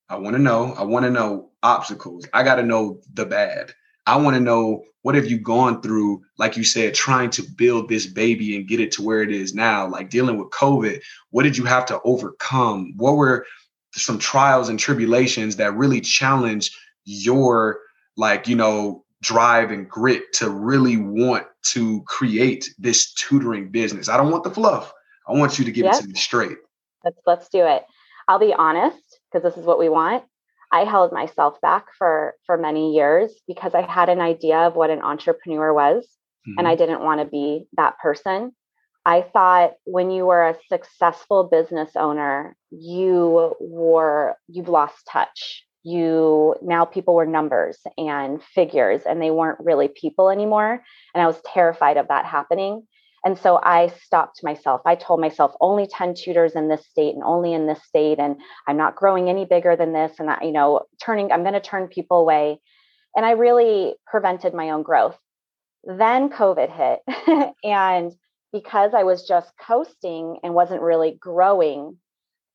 I 0.10 0.18
want 0.18 0.36
to 0.36 0.42
know. 0.42 0.74
I 0.78 0.84
want 0.84 1.06
to 1.06 1.12
know 1.12 1.50
obstacles. 1.64 2.28
I 2.34 2.44
got 2.44 2.56
to 2.56 2.64
know 2.64 3.02
the 3.14 3.26
bad. 3.26 3.74
I 4.06 4.18
want 4.18 4.36
to 4.36 4.40
know 4.40 4.84
what 5.02 5.16
have 5.16 5.26
you 5.26 5.40
gone 5.40 5.82
through, 5.82 6.22
like 6.38 6.58
you 6.58 6.64
said, 6.64 6.94
trying 6.94 7.30
to 7.32 7.42
build 7.42 7.90
this 7.90 8.06
baby 8.06 8.56
and 8.56 8.68
get 8.68 8.80
it 8.80 8.92
to 8.94 9.02
where 9.02 9.22
it 9.22 9.32
is 9.32 9.54
now, 9.54 9.88
like 9.88 10.10
dealing 10.10 10.38
with 10.38 10.50
COVID. 10.50 11.02
What 11.32 11.44
did 11.44 11.58
you 11.58 11.66
have 11.66 11.86
to 11.88 12.00
overcome? 12.04 12.94
What 12.98 13.16
were 13.16 13.46
some 13.94 14.20
trials 14.20 14.70
and 14.70 14.80
tribulations 14.80 15.56
that 15.56 15.76
really 15.76 16.02
challenged 16.02 16.76
your, 17.06 17.80
like, 18.16 18.48
you 18.48 18.56
know, 18.56 19.06
drive 19.22 19.72
and 19.72 19.90
grit 19.90 20.32
to 20.34 20.50
really 20.50 20.98
want 20.98 21.48
to 21.72 22.02
create 22.04 22.70
this 22.78 23.14
tutoring 23.14 23.70
business? 23.70 24.10
I 24.10 24.18
don't 24.18 24.32
want 24.32 24.44
the 24.44 24.52
fluff. 24.52 24.94
I 25.28 25.34
want 25.34 25.60
you 25.60 25.66
to 25.66 25.72
give 25.72 25.86
yep. 25.86 25.96
it 25.96 26.02
to 26.02 26.08
me 26.08 26.14
straight. 26.16 26.58
Let's 27.04 27.20
let's 27.26 27.50
do 27.50 27.66
it. 27.66 27.84
I'll 28.28 28.40
be 28.40 28.54
honest 28.54 29.20
because 29.32 29.44
this 29.44 29.60
is 29.60 29.66
what 29.66 29.80
we 29.80 29.90
want. 29.90 30.24
I 30.72 30.84
held 30.84 31.14
myself 31.14 31.60
back 31.62 31.86
for 31.98 32.36
for 32.46 32.58
many 32.58 32.94
years 32.96 33.32
because 33.48 33.74
I 33.74 33.82
had 33.82 34.10
an 34.10 34.20
idea 34.20 34.58
of 34.60 34.76
what 34.76 34.90
an 34.90 35.02
entrepreneur 35.02 35.74
was 35.74 36.06
mm-hmm. 36.48 36.60
and 36.60 36.68
I 36.68 36.76
didn't 36.76 37.02
want 37.02 37.22
to 37.22 37.26
be 37.26 37.68
that 37.74 37.98
person. 38.00 38.54
I 39.06 39.22
thought 39.22 39.74
when 39.86 40.12
you 40.12 40.26
were 40.26 40.50
a 40.50 40.58
successful 40.68 41.46
business 41.46 41.92
owner, 41.96 42.58
you 42.72 43.56
were 43.60 44.36
you've 44.48 44.68
lost 44.68 45.08
touch. 45.10 45.66
You 45.88 46.56
now 46.62 46.84
people 46.86 47.16
were 47.16 47.26
numbers 47.26 47.78
and 47.98 48.44
figures 48.44 49.04
and 49.06 49.22
they 49.22 49.32
weren't 49.32 49.60
really 49.60 49.88
people 49.88 50.30
anymore 50.30 50.84
and 51.14 51.22
I 51.22 51.28
was 51.28 51.40
terrified 51.46 51.98
of 51.98 52.10
that 52.10 52.26
happening. 52.26 52.84
And 53.26 53.38
so 53.38 53.60
I 53.62 53.88
stopped 54.04 54.44
myself. 54.44 54.82
I 54.86 54.96
told 54.96 55.20
myself 55.20 55.54
only 55.60 55.88
10 55.88 56.14
tutors 56.14 56.54
in 56.54 56.70
this 56.70 56.86
state 56.86 57.14
and 57.14 57.24
only 57.24 57.52
in 57.54 57.68
this 57.68 57.84
state. 57.84 58.20
And 58.20 58.38
I'm 58.68 58.78
not 58.78 58.96
growing 58.96 59.30
any 59.30 59.44
bigger 59.44 59.76
than 59.76 59.92
this. 59.92 60.14
And 60.20 60.30
that, 60.30 60.46
you 60.46 60.52
know, 60.52 60.84
turning, 61.04 61.32
I'm 61.32 61.42
going 61.42 61.54
to 61.54 61.60
turn 61.60 61.88
people 61.88 62.20
away. 62.20 62.60
And 63.16 63.26
I 63.26 63.32
really 63.32 63.96
prevented 64.06 64.54
my 64.54 64.70
own 64.70 64.84
growth. 64.84 65.18
Then 65.84 66.30
COVID 66.30 66.70
hit. 66.72 67.54
and 67.64 68.14
because 68.54 68.94
I 68.94 69.04
was 69.04 69.28
just 69.28 69.52
coasting 69.60 70.38
and 70.44 70.54
wasn't 70.54 70.82
really 70.82 71.18
growing, 71.20 71.98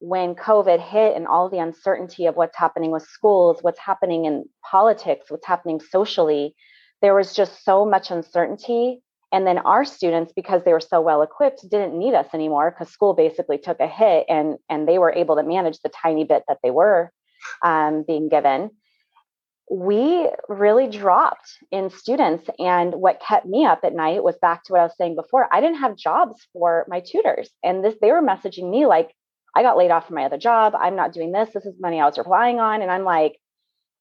when 0.02 0.34
COVID 0.34 0.80
hit 0.80 1.14
and 1.14 1.28
all 1.28 1.48
the 1.48 1.60
uncertainty 1.60 2.26
of 2.26 2.34
what's 2.34 2.58
happening 2.58 2.90
with 2.90 3.04
schools, 3.04 3.58
what's 3.62 3.78
happening 3.78 4.24
in 4.24 4.44
politics, 4.68 5.30
what's 5.30 5.46
happening 5.46 5.80
socially, 5.80 6.56
there 7.02 7.14
was 7.14 7.32
just 7.32 7.64
so 7.64 7.86
much 7.86 8.10
uncertainty 8.10 9.00
and 9.30 9.46
then 9.46 9.58
our 9.58 9.84
students, 9.84 10.32
because 10.34 10.62
they 10.64 10.72
were 10.72 10.80
so 10.80 11.00
well 11.00 11.22
equipped, 11.22 11.68
didn't 11.70 11.96
need 11.96 12.14
us 12.14 12.26
anymore 12.34 12.70
because 12.70 12.92
school 12.92 13.14
basically 13.14 13.58
took 13.58 13.78
a 13.80 13.86
hit 13.86 14.26
and, 14.28 14.58
and 14.68 14.86
they 14.86 14.98
were 14.98 15.12
able 15.12 15.36
to 15.36 15.42
manage 15.44 15.78
the 15.80 15.88
tiny 15.88 16.24
bit 16.24 16.42
that 16.48 16.58
they 16.62 16.70
were 16.70 17.10
um, 17.62 18.04
being 18.06 18.28
given. 18.28 18.72
We 19.70 20.28
really 20.48 20.88
dropped 20.88 21.48
in 21.70 21.88
students. 21.88 22.50
And 22.58 22.96
what 22.96 23.22
kept 23.26 23.46
me 23.46 23.64
up 23.64 23.80
at 23.84 23.94
night 23.94 24.22
was 24.22 24.36
back 24.42 24.64
to 24.64 24.72
what 24.72 24.80
I 24.80 24.84
was 24.84 24.96
saying 24.98 25.14
before. 25.14 25.48
I 25.50 25.62
didn't 25.62 25.78
have 25.78 25.96
jobs 25.96 26.46
for 26.52 26.84
my 26.88 27.00
tutors. 27.00 27.48
And 27.62 27.82
this 27.82 27.94
they 28.02 28.10
were 28.12 28.20
messaging 28.20 28.68
me 28.68 28.84
like, 28.84 29.12
I 29.54 29.62
got 29.62 29.76
laid 29.76 29.90
off 29.90 30.06
from 30.06 30.16
my 30.16 30.24
other 30.24 30.38
job. 30.38 30.74
I'm 30.78 30.96
not 30.96 31.12
doing 31.12 31.32
this. 31.32 31.50
This 31.52 31.66
is 31.66 31.74
money 31.80 32.00
I 32.00 32.06
was 32.06 32.18
relying 32.18 32.60
on. 32.60 32.82
And 32.82 32.90
I'm 32.90 33.04
like, 33.04 33.38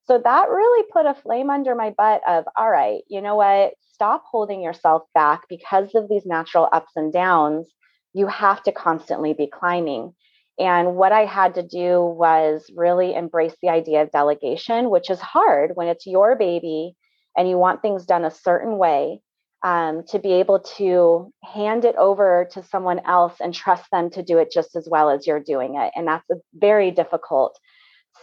so 0.05 0.19
that 0.23 0.49
really 0.49 0.87
put 0.91 1.05
a 1.05 1.13
flame 1.13 1.49
under 1.49 1.75
my 1.75 1.91
butt 1.91 2.21
of, 2.27 2.45
all 2.55 2.69
right, 2.69 3.01
you 3.07 3.21
know 3.21 3.35
what? 3.35 3.73
Stop 3.93 4.23
holding 4.29 4.61
yourself 4.61 5.03
back 5.13 5.41
because 5.47 5.93
of 5.93 6.09
these 6.09 6.25
natural 6.25 6.67
ups 6.71 6.93
and 6.95 7.13
downs. 7.13 7.69
You 8.13 8.27
have 8.27 8.63
to 8.63 8.71
constantly 8.71 9.33
be 9.33 9.47
climbing. 9.47 10.13
And 10.59 10.95
what 10.95 11.11
I 11.11 11.25
had 11.25 11.55
to 11.55 11.63
do 11.63 12.01
was 12.01 12.69
really 12.75 13.13
embrace 13.13 13.55
the 13.61 13.69
idea 13.69 14.01
of 14.01 14.11
delegation, 14.11 14.89
which 14.89 15.09
is 15.09 15.19
hard 15.19 15.71
when 15.75 15.87
it's 15.87 16.05
your 16.05 16.35
baby 16.35 16.95
and 17.37 17.47
you 17.47 17.57
want 17.57 17.81
things 17.81 18.05
done 18.05 18.25
a 18.25 18.31
certain 18.31 18.77
way. 18.77 19.21
Um, 19.63 20.03
to 20.07 20.17
be 20.17 20.31
able 20.33 20.59
to 20.77 21.31
hand 21.43 21.85
it 21.85 21.95
over 21.95 22.47
to 22.53 22.63
someone 22.63 22.99
else 23.05 23.35
and 23.39 23.53
trust 23.53 23.85
them 23.91 24.09
to 24.09 24.23
do 24.23 24.39
it 24.39 24.51
just 24.51 24.75
as 24.75 24.87
well 24.89 25.11
as 25.11 25.27
you're 25.27 25.39
doing 25.39 25.75
it. 25.75 25.91
And 25.95 26.07
that's 26.07 26.27
a 26.31 26.37
very 26.55 26.89
difficult 26.89 27.59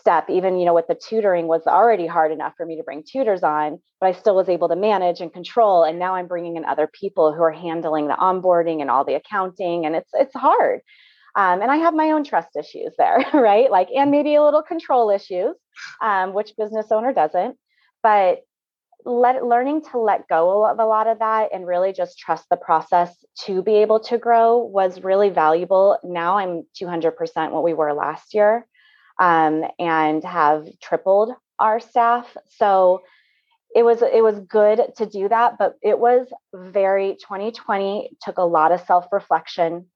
step. 0.00 0.28
Even 0.30 0.58
you 0.58 0.64
know 0.64 0.74
with 0.74 0.86
the 0.88 0.94
tutoring 0.94 1.46
was 1.46 1.62
already 1.66 2.06
hard 2.06 2.32
enough 2.32 2.54
for 2.56 2.66
me 2.66 2.76
to 2.76 2.82
bring 2.82 3.02
tutors 3.04 3.42
on 3.42 3.78
but 4.00 4.06
i 4.06 4.12
still 4.12 4.36
was 4.36 4.48
able 4.48 4.68
to 4.68 4.76
manage 4.76 5.20
and 5.20 5.32
control. 5.32 5.84
And 5.84 5.98
now 5.98 6.14
i'm 6.14 6.26
bringing 6.26 6.56
in 6.56 6.64
other 6.64 6.88
people 6.92 7.32
who 7.32 7.42
are 7.42 7.52
handling 7.52 8.08
the 8.08 8.14
onboarding 8.14 8.80
and 8.80 8.90
all 8.90 9.04
the 9.04 9.14
accounting 9.14 9.86
and 9.86 9.94
it's 9.96 10.10
it's 10.14 10.34
hard. 10.34 10.80
Um, 11.36 11.62
and 11.62 11.70
i 11.70 11.76
have 11.76 11.94
my 11.94 12.10
own 12.10 12.24
trust 12.24 12.56
issues 12.58 12.92
there 12.98 13.24
right? 13.34 13.70
Like 13.70 13.88
and 13.94 14.10
maybe 14.10 14.34
a 14.34 14.42
little 14.42 14.62
control 14.62 15.10
issues 15.10 15.54
um, 16.02 16.32
which 16.32 16.56
business 16.56 16.86
owner 16.90 17.12
doesn't. 17.12 17.56
But 18.02 18.42
let 19.04 19.44
learning 19.44 19.82
to 19.82 19.98
let 19.98 20.28
go 20.28 20.66
of 20.66 20.78
a 20.78 20.84
lot 20.84 21.06
of 21.06 21.20
that 21.20 21.50
and 21.52 21.66
really 21.66 21.92
just 21.92 22.18
trust 22.18 22.44
the 22.50 22.56
process 22.56 23.14
to 23.46 23.62
be 23.62 23.76
able 23.76 24.00
to 24.00 24.18
grow 24.18 24.58
was 24.58 25.02
really 25.04 25.30
valuable 25.30 25.98
now 26.02 26.36
i'm 26.38 26.64
200% 26.80 27.50
what 27.52 27.62
we 27.62 27.74
were 27.74 27.92
last 27.94 28.34
year 28.34 28.66
um, 29.18 29.64
and 29.78 30.22
have 30.24 30.66
tripled 30.80 31.32
our 31.58 31.80
staff. 31.80 32.36
So 32.56 33.02
it 33.74 33.82
was 33.82 34.00
it 34.02 34.22
was 34.22 34.40
good 34.40 34.80
to 34.96 35.06
do 35.06 35.28
that, 35.28 35.58
but 35.58 35.74
it 35.82 35.98
was 35.98 36.26
very 36.54 37.16
2020 37.20 38.16
took 38.22 38.38
a 38.38 38.42
lot 38.42 38.72
of 38.72 38.80
self 38.86 39.06
reflection, 39.12 39.86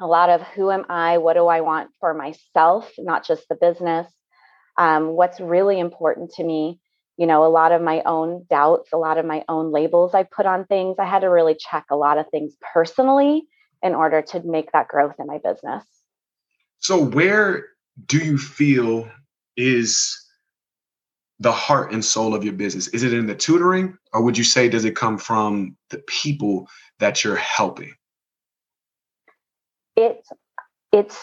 a 0.00 0.06
lot 0.06 0.30
of 0.30 0.42
who 0.42 0.70
am 0.70 0.86
I, 0.88 1.18
what 1.18 1.34
do 1.34 1.46
I 1.46 1.60
want 1.60 1.90
for 2.00 2.14
myself, 2.14 2.90
not 2.98 3.24
just 3.24 3.48
the 3.48 3.54
business. 3.54 4.10
Um, 4.78 5.08
what's 5.08 5.38
really 5.38 5.78
important 5.78 6.30
to 6.32 6.44
me 6.44 6.80
you 7.16 7.26
know 7.26 7.44
a 7.44 7.48
lot 7.48 7.72
of 7.72 7.82
my 7.82 8.02
own 8.06 8.44
doubts 8.48 8.90
a 8.92 8.96
lot 8.96 9.18
of 9.18 9.24
my 9.24 9.44
own 9.48 9.72
labels 9.72 10.14
i 10.14 10.22
put 10.22 10.46
on 10.46 10.64
things 10.66 10.96
i 10.98 11.04
had 11.04 11.20
to 11.20 11.28
really 11.28 11.54
check 11.54 11.86
a 11.90 11.96
lot 11.96 12.18
of 12.18 12.28
things 12.30 12.54
personally 12.72 13.42
in 13.82 13.94
order 13.94 14.22
to 14.22 14.40
make 14.44 14.70
that 14.72 14.88
growth 14.88 15.14
in 15.18 15.26
my 15.26 15.38
business 15.38 15.84
so 16.78 17.02
where 17.02 17.66
do 18.06 18.18
you 18.18 18.38
feel 18.38 19.08
is 19.56 20.18
the 21.42 21.52
heart 21.52 21.92
and 21.92 22.04
soul 22.04 22.34
of 22.34 22.44
your 22.44 22.52
business? 22.52 22.88
Is 22.88 23.02
it 23.02 23.12
in 23.12 23.26
the 23.26 23.34
tutoring, 23.34 23.98
or 24.12 24.22
would 24.22 24.38
you 24.38 24.44
say 24.44 24.68
does 24.68 24.84
it 24.84 24.94
come 24.94 25.18
from 25.18 25.76
the 25.90 25.98
people 26.06 26.68
that 27.00 27.24
you're 27.24 27.36
helping? 27.36 27.94
It's 29.96 30.28
it's 30.92 31.20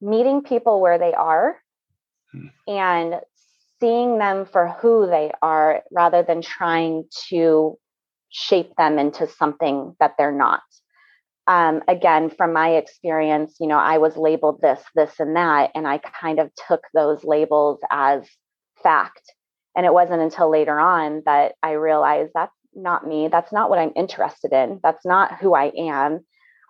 meeting 0.00 0.42
people 0.42 0.80
where 0.80 0.98
they 0.98 1.12
are 1.12 1.56
hmm. 2.32 2.46
and 2.66 3.20
seeing 3.80 4.18
them 4.18 4.46
for 4.46 4.68
who 4.80 5.06
they 5.06 5.30
are 5.42 5.82
rather 5.92 6.22
than 6.22 6.42
trying 6.42 7.04
to 7.28 7.76
shape 8.30 8.74
them 8.76 8.98
into 8.98 9.26
something 9.26 9.94
that 10.00 10.14
they're 10.18 10.32
not 10.32 10.60
um, 11.48 11.82
again, 11.88 12.28
from 12.28 12.52
my 12.52 12.72
experience, 12.72 13.56
you 13.58 13.66
know, 13.66 13.78
I 13.78 13.96
was 13.96 14.18
labeled 14.18 14.60
this, 14.60 14.82
this, 14.94 15.18
and 15.18 15.34
that, 15.34 15.70
and 15.74 15.88
I 15.88 15.96
kind 15.98 16.38
of 16.38 16.50
took 16.68 16.82
those 16.92 17.24
labels 17.24 17.80
as 17.90 18.28
fact. 18.82 19.22
And 19.74 19.86
it 19.86 19.94
wasn't 19.94 20.20
until 20.20 20.50
later 20.50 20.78
on 20.78 21.22
that 21.24 21.54
I 21.62 21.72
realized 21.72 22.32
that's 22.34 22.52
not 22.74 23.06
me. 23.06 23.28
That's 23.28 23.50
not 23.50 23.70
what 23.70 23.78
I'm 23.78 23.92
interested 23.96 24.52
in. 24.52 24.78
That's 24.82 25.06
not 25.06 25.38
who 25.40 25.54
I 25.54 25.72
am. 25.76 26.20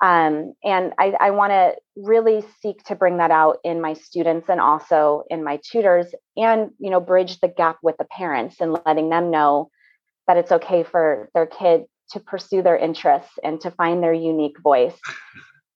Um, 0.00 0.55
and 0.62 0.93
I, 0.99 1.14
I 1.19 1.31
want 1.33 1.50
to 1.50 1.75
really 1.97 2.45
seek 2.61 2.85
to 2.85 2.95
bring 2.95 3.17
that 3.19 3.33
out 3.33 3.59
in 3.64 3.81
my 3.81 3.95
students 3.95 4.49
and 4.49 4.61
also 4.61 5.25
in 5.28 5.43
my 5.43 5.59
tutors 5.64 6.07
and, 6.37 6.71
you 6.78 6.90
know, 6.90 7.00
bridge 7.00 7.40
the 7.40 7.49
gap 7.49 7.78
with 7.83 7.97
the 7.99 8.05
parents 8.05 8.61
and 8.61 8.78
letting 8.87 9.11
them 9.11 9.31
know 9.31 9.71
that 10.28 10.37
it's 10.37 10.52
okay 10.52 10.85
for 10.85 11.28
their 11.35 11.47
kid 11.47 11.85
to 12.12 12.21
pursue 12.21 12.62
their 12.62 12.76
interests 12.76 13.33
and 13.43 13.61
to 13.62 13.71
find 13.73 14.02
their 14.02 14.12
unique 14.12 14.59
voice. 14.61 14.99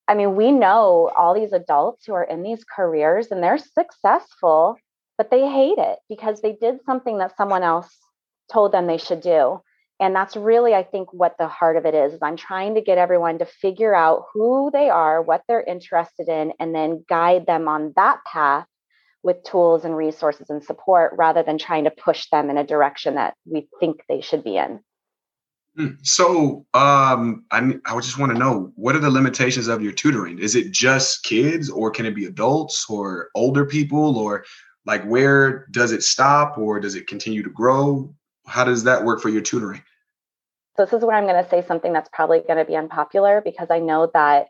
I 0.06 0.14
mean, 0.14 0.36
we 0.36 0.52
know 0.52 1.10
all 1.16 1.34
these 1.34 1.52
adults 1.52 2.04
who 2.06 2.14
are 2.14 2.24
in 2.24 2.42
these 2.42 2.64
careers 2.64 3.28
and 3.30 3.42
they're 3.42 3.58
successful, 3.58 4.76
but 5.18 5.30
they 5.30 5.48
hate 5.48 5.78
it 5.78 5.98
because 6.08 6.40
they 6.40 6.52
did 6.52 6.78
something 6.86 7.18
that 7.18 7.36
someone 7.36 7.62
else 7.62 7.88
told 8.52 8.72
them 8.72 8.86
they 8.86 8.98
should 8.98 9.20
do 9.20 9.60
and 10.02 10.14
that's 10.14 10.36
really 10.36 10.74
i 10.74 10.82
think 10.82 11.12
what 11.12 11.36
the 11.38 11.48
heart 11.48 11.76
of 11.76 11.86
it 11.86 11.94
is, 11.94 12.12
is 12.12 12.18
i'm 12.22 12.36
trying 12.36 12.74
to 12.74 12.82
get 12.82 12.98
everyone 12.98 13.38
to 13.38 13.46
figure 13.46 13.94
out 13.94 14.24
who 14.34 14.70
they 14.72 14.90
are 14.90 15.22
what 15.22 15.42
they're 15.48 15.62
interested 15.62 16.28
in 16.28 16.52
and 16.58 16.74
then 16.74 17.04
guide 17.08 17.46
them 17.46 17.68
on 17.68 17.92
that 17.96 18.18
path 18.30 18.66
with 19.22 19.42
tools 19.44 19.84
and 19.84 19.96
resources 19.96 20.50
and 20.50 20.62
support 20.64 21.12
rather 21.16 21.42
than 21.42 21.58
trying 21.58 21.84
to 21.84 21.90
push 21.90 22.28
them 22.30 22.50
in 22.50 22.58
a 22.58 22.66
direction 22.66 23.14
that 23.14 23.34
we 23.44 23.68
think 23.78 24.02
they 24.08 24.20
should 24.20 24.42
be 24.42 24.56
in. 24.56 24.80
Hmm. 25.76 25.94
so 26.02 26.66
um, 26.74 27.44
I, 27.50 27.78
I 27.86 27.98
just 28.00 28.18
want 28.18 28.30
to 28.32 28.38
know 28.38 28.72
what 28.74 28.94
are 28.94 28.98
the 28.98 29.10
limitations 29.10 29.68
of 29.68 29.82
your 29.82 29.92
tutoring? 29.92 30.38
Is 30.38 30.54
it 30.54 30.70
just 30.70 31.22
kids 31.22 31.70
or 31.70 31.90
can 31.90 32.04
it 32.04 32.14
be 32.14 32.26
adults 32.26 32.84
or 32.90 33.30
older 33.34 33.64
people 33.64 34.18
or 34.18 34.44
like 34.84 35.02
where 35.04 35.66
does 35.70 35.92
it 35.92 36.02
stop 36.02 36.58
or 36.58 36.78
does 36.78 36.94
it 36.94 37.06
continue 37.06 37.42
to 37.42 37.48
grow? 37.48 38.14
How 38.46 38.64
does 38.64 38.84
that 38.84 39.02
work 39.02 39.22
for 39.22 39.30
your 39.30 39.40
tutoring 39.40 39.82
this 40.76 40.92
is 40.92 41.04
where 41.04 41.16
I'm 41.16 41.26
going 41.26 41.42
to 41.42 41.50
say 41.50 41.64
something 41.66 41.92
that's 41.92 42.10
probably 42.12 42.40
going 42.40 42.58
to 42.58 42.64
be 42.64 42.76
unpopular 42.76 43.42
because 43.44 43.68
I 43.70 43.78
know 43.78 44.10
that 44.14 44.46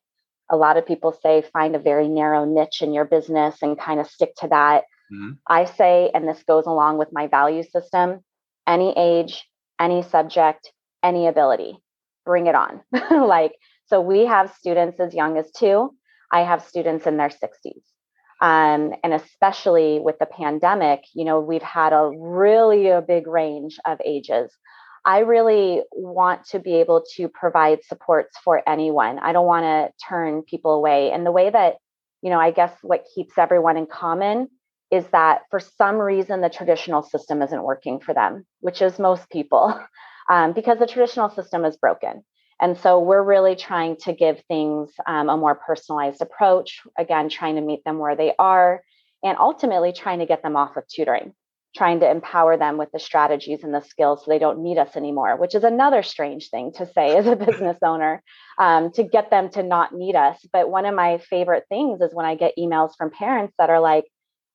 a 0.50 0.57
lot 0.57 0.76
of 0.76 0.87
people 0.87 1.17
say 1.23 1.43
find 1.52 1.75
a 1.75 1.81
very 1.81 2.09
narrow 2.09 2.45
niche 2.45 2.83
in 2.83 2.93
your 2.93 3.05
business 3.05 3.57
and 3.62 3.79
kind 3.79 4.00
of 4.00 4.07
stick 4.07 4.35
to 4.38 4.49
that. 4.49 4.85
Mm-hmm. 5.12 5.33
I 5.47 5.64
say, 5.64 6.11
and 6.14 6.29
this 6.29 6.43
goes 6.47 6.67
along 6.67 6.99
with 6.99 7.09
my 7.12 7.26
value 7.26 7.62
system 7.62 8.21
any 8.67 8.95
age, 8.97 9.45
any 9.81 10.02
subject, 10.02 10.71
any 11.02 11.26
ability, 11.26 11.76
bring 12.25 12.47
it 12.47 12.55
on. 12.55 12.81
like, 13.11 13.57
so 13.87 14.00
we 14.00 14.25
have 14.26 14.55
students 14.55 15.00
as 15.00 15.14
young 15.14 15.37
as 15.37 15.50
two, 15.50 15.95
I 16.31 16.43
have 16.43 16.64
students 16.64 17.07
in 17.07 17.17
their 17.17 17.29
60s. 17.29 17.83
Um, 18.41 18.93
and 19.05 19.12
especially 19.12 20.00
with 20.00 20.19
the 20.19 20.26
pandemic, 20.26 21.05
you 21.14 21.25
know, 21.25 21.41
we've 21.41 21.62
had 21.62 21.93
a 21.93 22.11
really 22.17 22.88
a 22.88 23.00
big 23.00 23.26
range 23.26 23.79
of 23.85 24.00
ages. 24.05 24.52
I 25.04 25.21
really 25.21 25.82
want 25.92 26.47
to 26.50 26.59
be 26.59 26.76
able 26.76 27.04
to 27.16 27.28
provide 27.28 27.85
supports 27.85 28.37
for 28.44 28.62
anyone. 28.68 29.18
I 29.18 29.32
don't 29.32 29.47
want 29.47 29.64
to 29.64 30.06
turn 30.06 30.42
people 30.42 30.75
away. 30.75 31.11
And 31.11 31.26
the 31.26 31.32
way 31.32 31.50
that, 31.50 31.76
you 32.23 32.30
know, 32.30 32.38
I 32.38 32.52
guess 32.52 32.73
what 32.82 33.06
keeps 33.14 33.37
everyone 33.37 33.76
in 33.76 33.87
common 33.87 34.49
is 34.92 35.04
that 35.09 35.42
for 35.50 35.59
some 35.59 35.97
reason 35.97 36.40
the 36.40 36.49
traditional 36.49 37.02
system 37.02 37.42
isn't 37.42 37.62
working 37.62 37.99
for 37.99 38.14
them, 38.14 38.47
which 38.61 38.80
is 38.80 38.99
most 38.99 39.28
people, 39.30 39.78
um, 40.30 40.52
because 40.52 40.78
the 40.78 40.87
traditional 40.87 41.30
system 41.30 41.64
is 41.64 41.76
broken. 41.76 42.23
And 42.61 42.78
so 42.78 43.00
we're 43.00 43.25
really 43.25 43.56
trying 43.56 43.97
to 44.02 44.12
give 44.12 44.40
things 44.47 44.90
um, 45.06 45.28
a 45.28 45.37
more 45.37 45.56
personalized 45.56 46.23
approach, 46.23 46.80
again, 46.97 47.28
trying 47.28 47.56
to 47.56 47.61
meet 47.61 47.82
them 47.85 47.99
where 47.99 48.14
they 48.14 48.35
are, 48.38 48.82
and 49.25 49.37
ultimately 49.38 49.92
trying 49.92 50.21
to 50.21 50.26
get 50.26 50.44
them 50.44 50.54
off 50.54 50.76
of 50.76 50.87
tutoring 50.87 51.35
trying 51.75 52.00
to 52.00 52.11
empower 52.11 52.57
them 52.57 52.76
with 52.76 52.91
the 52.93 52.99
strategies 52.99 53.62
and 53.62 53.75
the 53.75 53.81
skills 53.81 54.25
so 54.25 54.31
they 54.31 54.38
don't 54.38 54.62
need 54.62 54.79
us 54.79 54.95
anymore, 54.97 55.37
which 55.37 55.55
is 55.55 55.64
another 55.64 56.02
strange 56.02 56.50
thing 56.50 56.73
to 56.73 56.87
say 56.93 57.17
as 57.17 57.26
a 57.26 57.37
business 57.47 57.79
owner 57.83 58.23
um, 58.59 58.91
to 58.93 59.02
get 59.02 59.31
them 59.31 59.49
to 59.50 59.62
not 59.62 59.95
need 59.95 60.14
us. 60.14 60.38
But 60.52 60.71
one 60.71 60.85
of 60.85 60.95
my 60.95 61.19
favorite 61.19 61.64
things 61.69 62.00
is 62.00 62.14
when 62.14 62.26
I 62.26 62.35
get 62.35 62.55
emails 62.59 62.91
from 62.97 63.11
parents 63.11 63.55
that 63.59 63.71
are 63.71 63.81
like, 63.81 64.05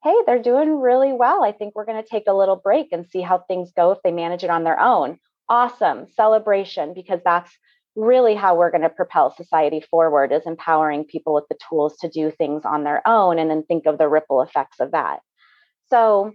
hey, 0.04 0.16
they're 0.26 0.42
doing 0.42 0.80
really 0.80 1.12
well. 1.12 1.44
I 1.44 1.52
think 1.52 1.74
we're 1.76 1.86
going 1.86 2.02
to 2.02 2.10
take 2.10 2.26
a 2.28 2.34
little 2.34 2.56
break 2.56 2.90
and 2.92 3.08
see 3.08 3.22
how 3.22 3.40
things 3.40 3.72
go 3.76 3.92
if 3.92 4.00
they 4.04 4.12
manage 4.12 4.44
it 4.44 4.52
on 4.52 4.64
their 4.64 4.80
own. 4.80 5.18
Awesome 5.50 6.06
celebration, 6.16 6.94
because 6.94 7.20
that's 7.26 7.52
really 7.96 8.36
how 8.36 8.56
we're 8.56 8.70
going 8.70 8.84
to 8.84 8.90
propel 8.90 9.34
society 9.36 9.84
forward 9.90 10.32
is 10.32 10.44
empowering 10.46 11.04
people 11.04 11.34
with 11.34 11.46
the 11.50 11.58
tools 11.68 11.98
to 11.98 12.08
do 12.08 12.30
things 12.30 12.62
on 12.64 12.84
their 12.84 13.06
own 13.08 13.40
and 13.40 13.50
then 13.50 13.64
think 13.64 13.88
of 13.88 13.98
the 13.98 14.08
ripple 14.08 14.44
effects 14.44 14.80
of 14.80 14.92
that. 14.92 15.20
So 15.90 16.34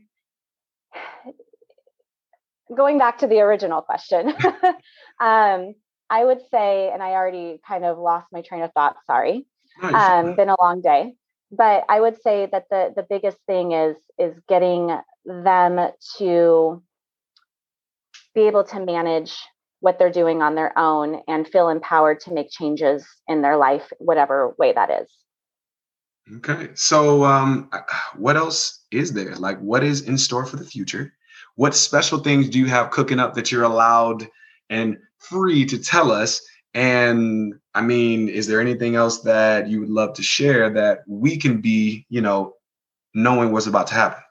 going 2.75 2.99
back 2.99 3.19
to 3.19 3.27
the 3.27 3.41
original 3.41 3.83
question, 3.83 4.29
um, 5.21 5.75
I 6.11 6.25
would 6.25 6.41
say, 6.51 6.91
and 6.93 7.03
I 7.03 7.13
already 7.13 7.61
kind 7.67 7.85
of 7.85 7.99
lost 7.99 8.27
my 8.33 8.43
train 8.43 8.63
of 8.63 8.73
thought. 8.73 8.97
Sorry, 9.07 9.47
um, 9.83 10.37
been 10.37 10.49
a 10.49 10.57
long 10.61 10.81
day, 10.83 11.15
but 11.51 11.85
I 11.89 12.01
would 12.01 12.21
say 12.23 12.49
that 12.51 12.65
the 12.71 12.93
the 12.95 13.07
biggest 13.09 13.39
thing 13.47 13.73
is 13.73 13.97
is 14.19 14.35
getting 14.49 14.97
them 15.25 15.81
to 16.19 16.83
be 18.35 18.43
able 18.43 18.65
to 18.65 18.81
manage 18.81 19.37
what 19.81 19.99
they're 19.99 20.11
doing 20.11 20.43
on 20.43 20.55
their 20.55 20.77
own 20.79 21.23
and 21.27 21.47
feel 21.47 21.69
empowered 21.69 22.21
to 22.21 22.33
make 22.33 22.51
changes 22.51 23.05
in 23.27 23.43
their 23.43 23.57
life, 23.57 23.93
whatever 23.99 24.55
way 24.59 24.73
that 24.73 24.91
is. 25.03 25.11
Okay. 26.37 26.71
So, 26.75 27.25
um, 27.25 27.71
what 28.17 28.37
else 28.37 28.85
is 28.91 29.13
there? 29.13 29.35
Like, 29.37 29.59
what 29.59 29.85
is 29.85 30.03
in 30.03 30.17
store 30.17 30.47
for 30.47 30.57
the 30.57 30.65
future? 30.65 31.13
What 31.57 31.75
special 31.75 32.21
things 32.21 32.49
do 32.49 32.59
you 32.59 32.67
have 32.67 32.91
cooking 32.91 33.21
up 33.21 33.35
that 33.35 33.53
you're 33.53 33.65
allowed 33.65 34.27
and 34.71 34.97
free 35.19 35.67
to 35.67 35.79
tell 35.79 36.11
us? 36.11 36.41
And 36.75 37.55
I 37.75 37.83
mean, 37.83 38.29
is 38.29 38.47
there 38.47 38.61
anything 38.61 38.97
else 38.97 39.21
that 39.23 39.69
you 39.69 39.81
would 39.81 39.91
love 39.91 40.15
to 40.15 40.23
share 40.23 40.71
that 40.71 41.01
we 41.07 41.37
can 41.37 41.61
be, 41.61 42.07
you 42.09 42.23
know, 42.23 42.55
knowing 43.15 43.53
what's 43.53 43.67
about 43.67 43.89
to 43.89 43.95
happen? 43.95 44.23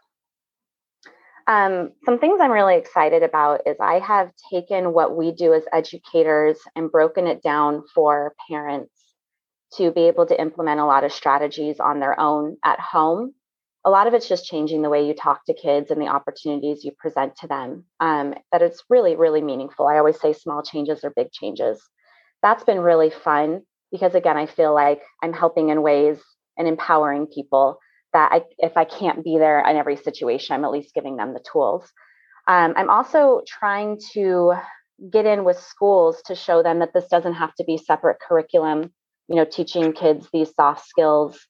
Um, 1.47 1.91
some 2.05 2.17
things 2.17 2.39
I'm 2.41 2.51
really 2.51 2.77
excited 2.77 3.21
about 3.21 3.61
is 3.67 3.75
I 3.79 3.99
have 3.99 4.31
taken 4.51 4.93
what 4.93 5.15
we 5.15 5.31
do 5.31 5.53
as 5.53 5.63
educators 5.73 6.57
and 6.75 6.91
broken 6.91 7.27
it 7.27 7.43
down 7.43 7.83
for 7.93 8.33
parents 8.49 9.00
to 9.77 9.91
be 9.91 10.01
able 10.01 10.25
to 10.25 10.39
implement 10.39 10.79
a 10.79 10.85
lot 10.85 11.03
of 11.03 11.13
strategies 11.13 11.79
on 11.79 11.99
their 11.99 12.19
own 12.19 12.57
at 12.63 12.79
home. 12.79 13.33
A 13.83 13.89
lot 13.89 14.07
of 14.07 14.13
it's 14.13 14.27
just 14.27 14.45
changing 14.45 14.81
the 14.81 14.89
way 14.89 15.07
you 15.07 15.13
talk 15.13 15.45
to 15.45 15.53
kids 15.53 15.89
and 15.89 16.01
the 16.01 16.07
opportunities 16.07 16.83
you 16.83 16.91
present 16.91 17.35
to 17.37 17.47
them. 17.47 17.85
Um, 17.99 18.35
that 18.51 18.61
it's 18.61 18.83
really, 18.89 19.15
really 19.15 19.41
meaningful. 19.41 19.87
I 19.87 19.97
always 19.97 20.19
say 20.19 20.33
small 20.33 20.61
changes 20.61 21.03
are 21.03 21.13
big 21.15 21.31
changes. 21.31 21.81
That's 22.43 22.63
been 22.63 22.79
really 22.79 23.09
fun 23.09 23.61
because, 23.91 24.13
again, 24.13 24.37
I 24.37 24.45
feel 24.45 24.73
like 24.73 25.01
I'm 25.23 25.33
helping 25.33 25.69
in 25.69 25.81
ways 25.81 26.19
and 26.57 26.67
empowering 26.67 27.27
people 27.27 27.79
that 28.13 28.31
I, 28.31 28.43
if 28.57 28.77
I 28.77 28.83
can't 28.83 29.23
be 29.23 29.37
there 29.37 29.65
in 29.67 29.77
every 29.77 29.95
situation, 29.95 30.53
I'm 30.53 30.65
at 30.65 30.71
least 30.71 30.93
giving 30.93 31.15
them 31.15 31.33
the 31.33 31.43
tools. 31.51 31.89
Um, 32.47 32.73
I'm 32.75 32.89
also 32.89 33.41
trying 33.47 33.99
to 34.13 34.53
get 35.11 35.25
in 35.25 35.43
with 35.43 35.59
schools 35.59 36.21
to 36.25 36.35
show 36.35 36.61
them 36.61 36.79
that 36.79 36.93
this 36.93 37.07
doesn't 37.07 37.33
have 37.33 37.55
to 37.55 37.63
be 37.63 37.77
separate 37.77 38.19
curriculum 38.19 38.91
you 39.31 39.37
know 39.37 39.45
teaching 39.45 39.93
kids 39.93 40.27
these 40.33 40.53
soft 40.53 40.85
skills 40.85 41.47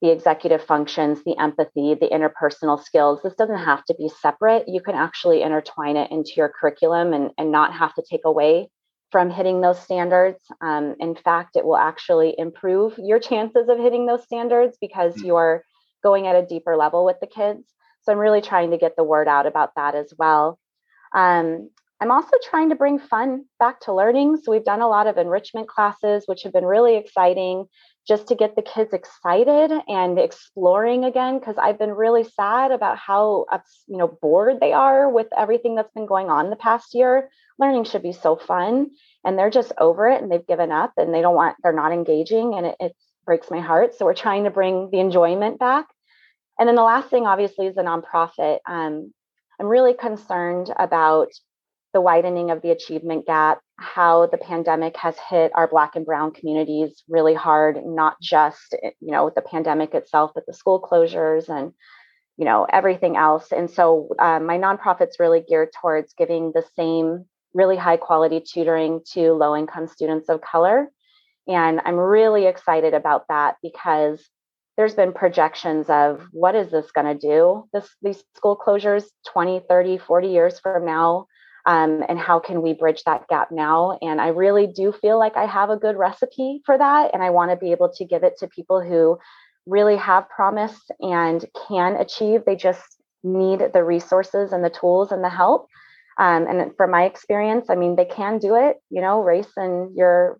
the 0.00 0.10
executive 0.10 0.62
functions 0.64 1.22
the 1.24 1.38
empathy 1.38 1.94
the 1.94 2.08
interpersonal 2.08 2.82
skills 2.82 3.20
this 3.22 3.34
doesn't 3.34 3.58
have 3.58 3.84
to 3.84 3.94
be 3.94 4.10
separate. 4.20 4.64
You 4.66 4.80
can 4.80 4.96
actually 4.96 5.42
intertwine 5.42 5.96
it 5.96 6.10
into 6.10 6.32
your 6.36 6.48
curriculum 6.48 7.12
and, 7.12 7.30
and 7.38 7.52
not 7.52 7.72
have 7.72 7.94
to 7.94 8.02
take 8.10 8.24
away 8.24 8.68
from 9.12 9.30
hitting 9.30 9.60
those 9.60 9.78
standards. 9.78 10.40
Um, 10.60 10.96
in 10.98 11.14
fact 11.14 11.54
it 11.54 11.64
will 11.64 11.76
actually 11.76 12.34
improve 12.36 12.98
your 12.98 13.20
chances 13.20 13.68
of 13.68 13.78
hitting 13.78 14.06
those 14.06 14.24
standards 14.24 14.76
because 14.80 15.14
mm. 15.14 15.26
you're 15.26 15.64
going 16.02 16.26
at 16.26 16.34
a 16.34 16.44
deeper 16.44 16.76
level 16.76 17.04
with 17.04 17.20
the 17.20 17.28
kids. 17.28 17.62
So 18.02 18.10
i'm 18.10 18.18
really 18.18 18.40
trying 18.40 18.72
to 18.72 18.78
get 18.78 18.96
the 18.96 19.04
word 19.04 19.28
out 19.28 19.46
about 19.46 19.76
that 19.76 19.94
as 19.94 20.12
well. 20.18 20.58
Um, 21.14 21.70
I'm 22.02 22.10
also 22.10 22.36
trying 22.50 22.70
to 22.70 22.74
bring 22.74 22.98
fun 22.98 23.44
back 23.60 23.78
to 23.82 23.94
learning. 23.94 24.38
So 24.42 24.50
we've 24.50 24.64
done 24.64 24.80
a 24.80 24.88
lot 24.88 25.06
of 25.06 25.18
enrichment 25.18 25.68
classes, 25.68 26.24
which 26.26 26.42
have 26.42 26.52
been 26.52 26.64
really 26.64 26.96
exciting 26.96 27.66
just 28.08 28.26
to 28.26 28.34
get 28.34 28.56
the 28.56 28.62
kids 28.62 28.92
excited 28.92 29.70
and 29.86 30.18
exploring 30.18 31.04
again 31.04 31.38
because 31.38 31.54
I've 31.58 31.78
been 31.78 31.92
really 31.92 32.24
sad 32.24 32.72
about 32.72 32.98
how 32.98 33.46
you 33.86 33.98
know 33.98 34.18
bored 34.20 34.58
they 34.58 34.72
are 34.72 35.08
with 35.08 35.28
everything 35.38 35.76
that's 35.76 35.92
been 35.92 36.06
going 36.06 36.28
on 36.28 36.50
the 36.50 36.56
past 36.56 36.92
year. 36.92 37.30
Learning 37.60 37.84
should 37.84 38.02
be 38.02 38.12
so 38.12 38.34
fun 38.34 38.90
and 39.24 39.38
they're 39.38 39.48
just 39.48 39.70
over 39.78 40.08
it 40.08 40.20
and 40.20 40.28
they've 40.28 40.44
given 40.44 40.72
up 40.72 40.94
and 40.96 41.14
they 41.14 41.20
don't 41.20 41.36
want 41.36 41.54
they're 41.62 41.72
not 41.72 41.92
engaging 41.92 42.54
and 42.54 42.66
it, 42.66 42.76
it 42.80 42.96
breaks 43.24 43.48
my 43.48 43.60
heart. 43.60 43.94
So 43.94 44.06
we're 44.06 44.14
trying 44.14 44.42
to 44.42 44.50
bring 44.50 44.90
the 44.90 44.98
enjoyment 44.98 45.60
back. 45.60 45.86
And 46.58 46.68
then 46.68 46.74
the 46.74 46.82
last 46.82 47.10
thing 47.10 47.28
obviously 47.28 47.68
is 47.68 47.76
the 47.76 47.82
nonprofit. 47.82 48.58
Um, 48.66 49.14
I'm 49.60 49.68
really 49.68 49.94
concerned 49.94 50.74
about 50.76 51.28
the 51.92 52.00
widening 52.00 52.50
of 52.50 52.62
the 52.62 52.70
achievement 52.70 53.26
gap, 53.26 53.60
how 53.76 54.26
the 54.26 54.38
pandemic 54.38 54.96
has 54.96 55.16
hit 55.28 55.52
our 55.54 55.68
Black 55.68 55.96
and 55.96 56.06
Brown 56.06 56.32
communities 56.32 57.02
really 57.08 57.34
hard, 57.34 57.84
not 57.84 58.20
just 58.20 58.74
eh, 58.82 58.90
you 59.00 59.12
know 59.12 59.24
with 59.24 59.34
the 59.34 59.42
pandemic 59.42 59.94
itself, 59.94 60.32
but 60.34 60.44
the 60.46 60.54
school 60.54 60.80
closures 60.80 61.48
and 61.48 61.72
you 62.36 62.44
know 62.44 62.66
everything 62.70 63.16
else. 63.16 63.52
And 63.52 63.70
so 63.70 64.08
um, 64.18 64.46
my 64.46 64.58
nonprofit's 64.58 65.20
really 65.20 65.44
geared 65.46 65.70
towards 65.80 66.14
giving 66.14 66.52
the 66.52 66.64
same 66.76 67.26
really 67.54 67.76
high 67.76 67.96
quality 67.98 68.40
tutoring 68.40 69.00
to 69.12 69.32
low 69.32 69.56
income 69.56 69.86
students 69.86 70.28
of 70.28 70.40
color 70.40 70.90
And 71.46 71.80
I'm 71.84 71.96
really 71.96 72.46
excited 72.46 72.94
about 72.94 73.26
that 73.28 73.56
because 73.62 74.24
there's 74.76 74.94
been 74.94 75.12
projections 75.12 75.90
of 75.90 76.26
what 76.32 76.54
is 76.54 76.70
this 76.70 76.90
going 76.92 77.06
to 77.06 77.28
do 77.28 77.68
this 77.72 77.88
these 78.00 78.24
school 78.36 78.56
closures 78.56 79.04
20 79.28 79.60
30 79.68 79.98
40 79.98 80.28
years 80.28 80.60
from 80.60 80.86
now 80.86 81.26
um, 81.66 82.02
and 82.08 82.18
how 82.18 82.38
can 82.38 82.62
we 82.62 82.72
bridge 82.72 83.02
that 83.04 83.26
gap 83.28 83.50
now 83.50 83.98
and 84.02 84.20
i 84.20 84.28
really 84.28 84.66
do 84.66 84.92
feel 84.92 85.18
like 85.18 85.36
i 85.36 85.46
have 85.46 85.70
a 85.70 85.76
good 85.76 85.96
recipe 85.96 86.60
for 86.64 86.76
that 86.76 87.10
and 87.12 87.22
i 87.22 87.30
want 87.30 87.50
to 87.50 87.56
be 87.56 87.72
able 87.72 87.90
to 87.92 88.04
give 88.04 88.22
it 88.22 88.36
to 88.38 88.46
people 88.48 88.80
who 88.80 89.18
really 89.66 89.96
have 89.96 90.28
promise 90.28 90.78
and 91.00 91.44
can 91.68 91.94
achieve 91.96 92.44
they 92.44 92.56
just 92.56 92.98
need 93.22 93.62
the 93.72 93.84
resources 93.84 94.52
and 94.52 94.64
the 94.64 94.70
tools 94.70 95.12
and 95.12 95.22
the 95.22 95.30
help 95.30 95.68
um, 96.18 96.46
and 96.46 96.76
from 96.76 96.90
my 96.90 97.04
experience, 97.04 97.70
I 97.70 97.74
mean, 97.74 97.96
they 97.96 98.04
can 98.04 98.38
do 98.38 98.54
it. 98.54 98.76
You 98.90 99.00
know, 99.00 99.22
race 99.22 99.50
and 99.56 99.94
your 99.96 100.38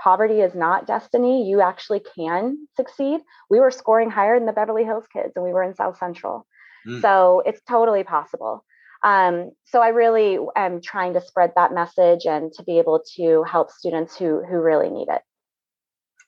poverty 0.00 0.40
is 0.40 0.54
not 0.54 0.86
destiny. 0.86 1.48
You 1.48 1.60
actually 1.60 2.02
can 2.14 2.68
succeed. 2.76 3.20
We 3.48 3.58
were 3.58 3.70
scoring 3.70 4.10
higher 4.10 4.38
than 4.38 4.46
the 4.46 4.52
Beverly 4.52 4.84
Hills 4.84 5.06
kids, 5.12 5.32
and 5.34 5.44
we 5.44 5.52
were 5.52 5.62
in 5.62 5.74
South 5.74 5.96
Central. 5.96 6.46
Mm. 6.86 7.00
So 7.00 7.42
it's 7.46 7.62
totally 7.62 8.04
possible. 8.04 8.64
Um, 9.04 9.52
so 9.66 9.82
I 9.82 9.88
really 9.88 10.38
am 10.56 10.80
trying 10.80 11.12
to 11.12 11.20
spread 11.20 11.52
that 11.56 11.74
message 11.74 12.24
and 12.24 12.50
to 12.54 12.62
be 12.64 12.78
able 12.78 13.02
to 13.16 13.44
help 13.44 13.70
students 13.70 14.16
who 14.16 14.42
who 14.42 14.56
really 14.56 14.88
need 14.88 15.08
it. 15.08 15.20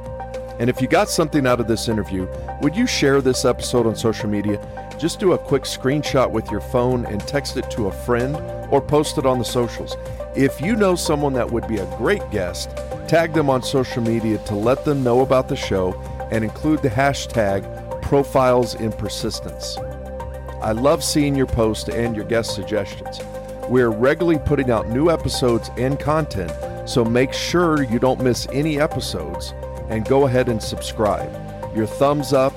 And 0.58 0.68
if 0.68 0.82
you 0.82 0.88
got 0.88 1.08
something 1.08 1.46
out 1.46 1.60
of 1.60 1.68
this 1.68 1.88
interview, 1.88 2.28
would 2.60 2.76
you 2.76 2.86
share 2.86 3.22
this 3.22 3.46
episode 3.46 3.86
on 3.86 3.96
social 3.96 4.28
media? 4.28 4.60
Just 5.00 5.18
do 5.18 5.32
a 5.32 5.38
quick 5.38 5.62
screenshot 5.62 6.30
with 6.30 6.50
your 6.50 6.60
phone 6.60 7.06
and 7.06 7.26
text 7.26 7.56
it 7.56 7.70
to 7.70 7.86
a 7.86 7.92
friend 7.92 8.36
or 8.70 8.82
post 8.82 9.16
it 9.16 9.24
on 9.24 9.38
the 9.38 9.44
socials. 9.46 9.96
If 10.36 10.60
you 10.60 10.76
know 10.76 10.94
someone 10.94 11.32
that 11.32 11.50
would 11.50 11.66
be 11.66 11.78
a 11.78 11.96
great 11.96 12.30
guest, 12.30 12.68
tag 13.08 13.32
them 13.32 13.48
on 13.48 13.62
social 13.62 14.02
media 14.02 14.36
to 14.44 14.54
let 14.54 14.84
them 14.84 15.02
know 15.02 15.20
about 15.22 15.48
the 15.48 15.56
show 15.56 15.94
and 16.30 16.44
include 16.44 16.82
the 16.82 16.90
hashtag 16.90 17.62
profiles 18.02 18.74
in 18.74 18.92
persistence. 18.92 19.78
I 20.60 20.72
love 20.72 21.02
seeing 21.02 21.34
your 21.34 21.46
posts 21.46 21.88
and 21.88 22.14
your 22.14 22.26
guest 22.26 22.54
suggestions. 22.54 23.20
We're 23.70 23.88
regularly 23.88 24.38
putting 24.38 24.70
out 24.70 24.90
new 24.90 25.10
episodes 25.10 25.70
and 25.78 25.98
content, 25.98 26.52
so 26.86 27.06
make 27.06 27.32
sure 27.32 27.84
you 27.84 27.98
don't 27.98 28.20
miss 28.20 28.46
any 28.52 28.78
episodes 28.78 29.54
and 29.88 30.04
go 30.04 30.26
ahead 30.26 30.50
and 30.50 30.62
subscribe. 30.62 31.32
Your 31.74 31.86
thumbs 31.86 32.34
up, 32.34 32.49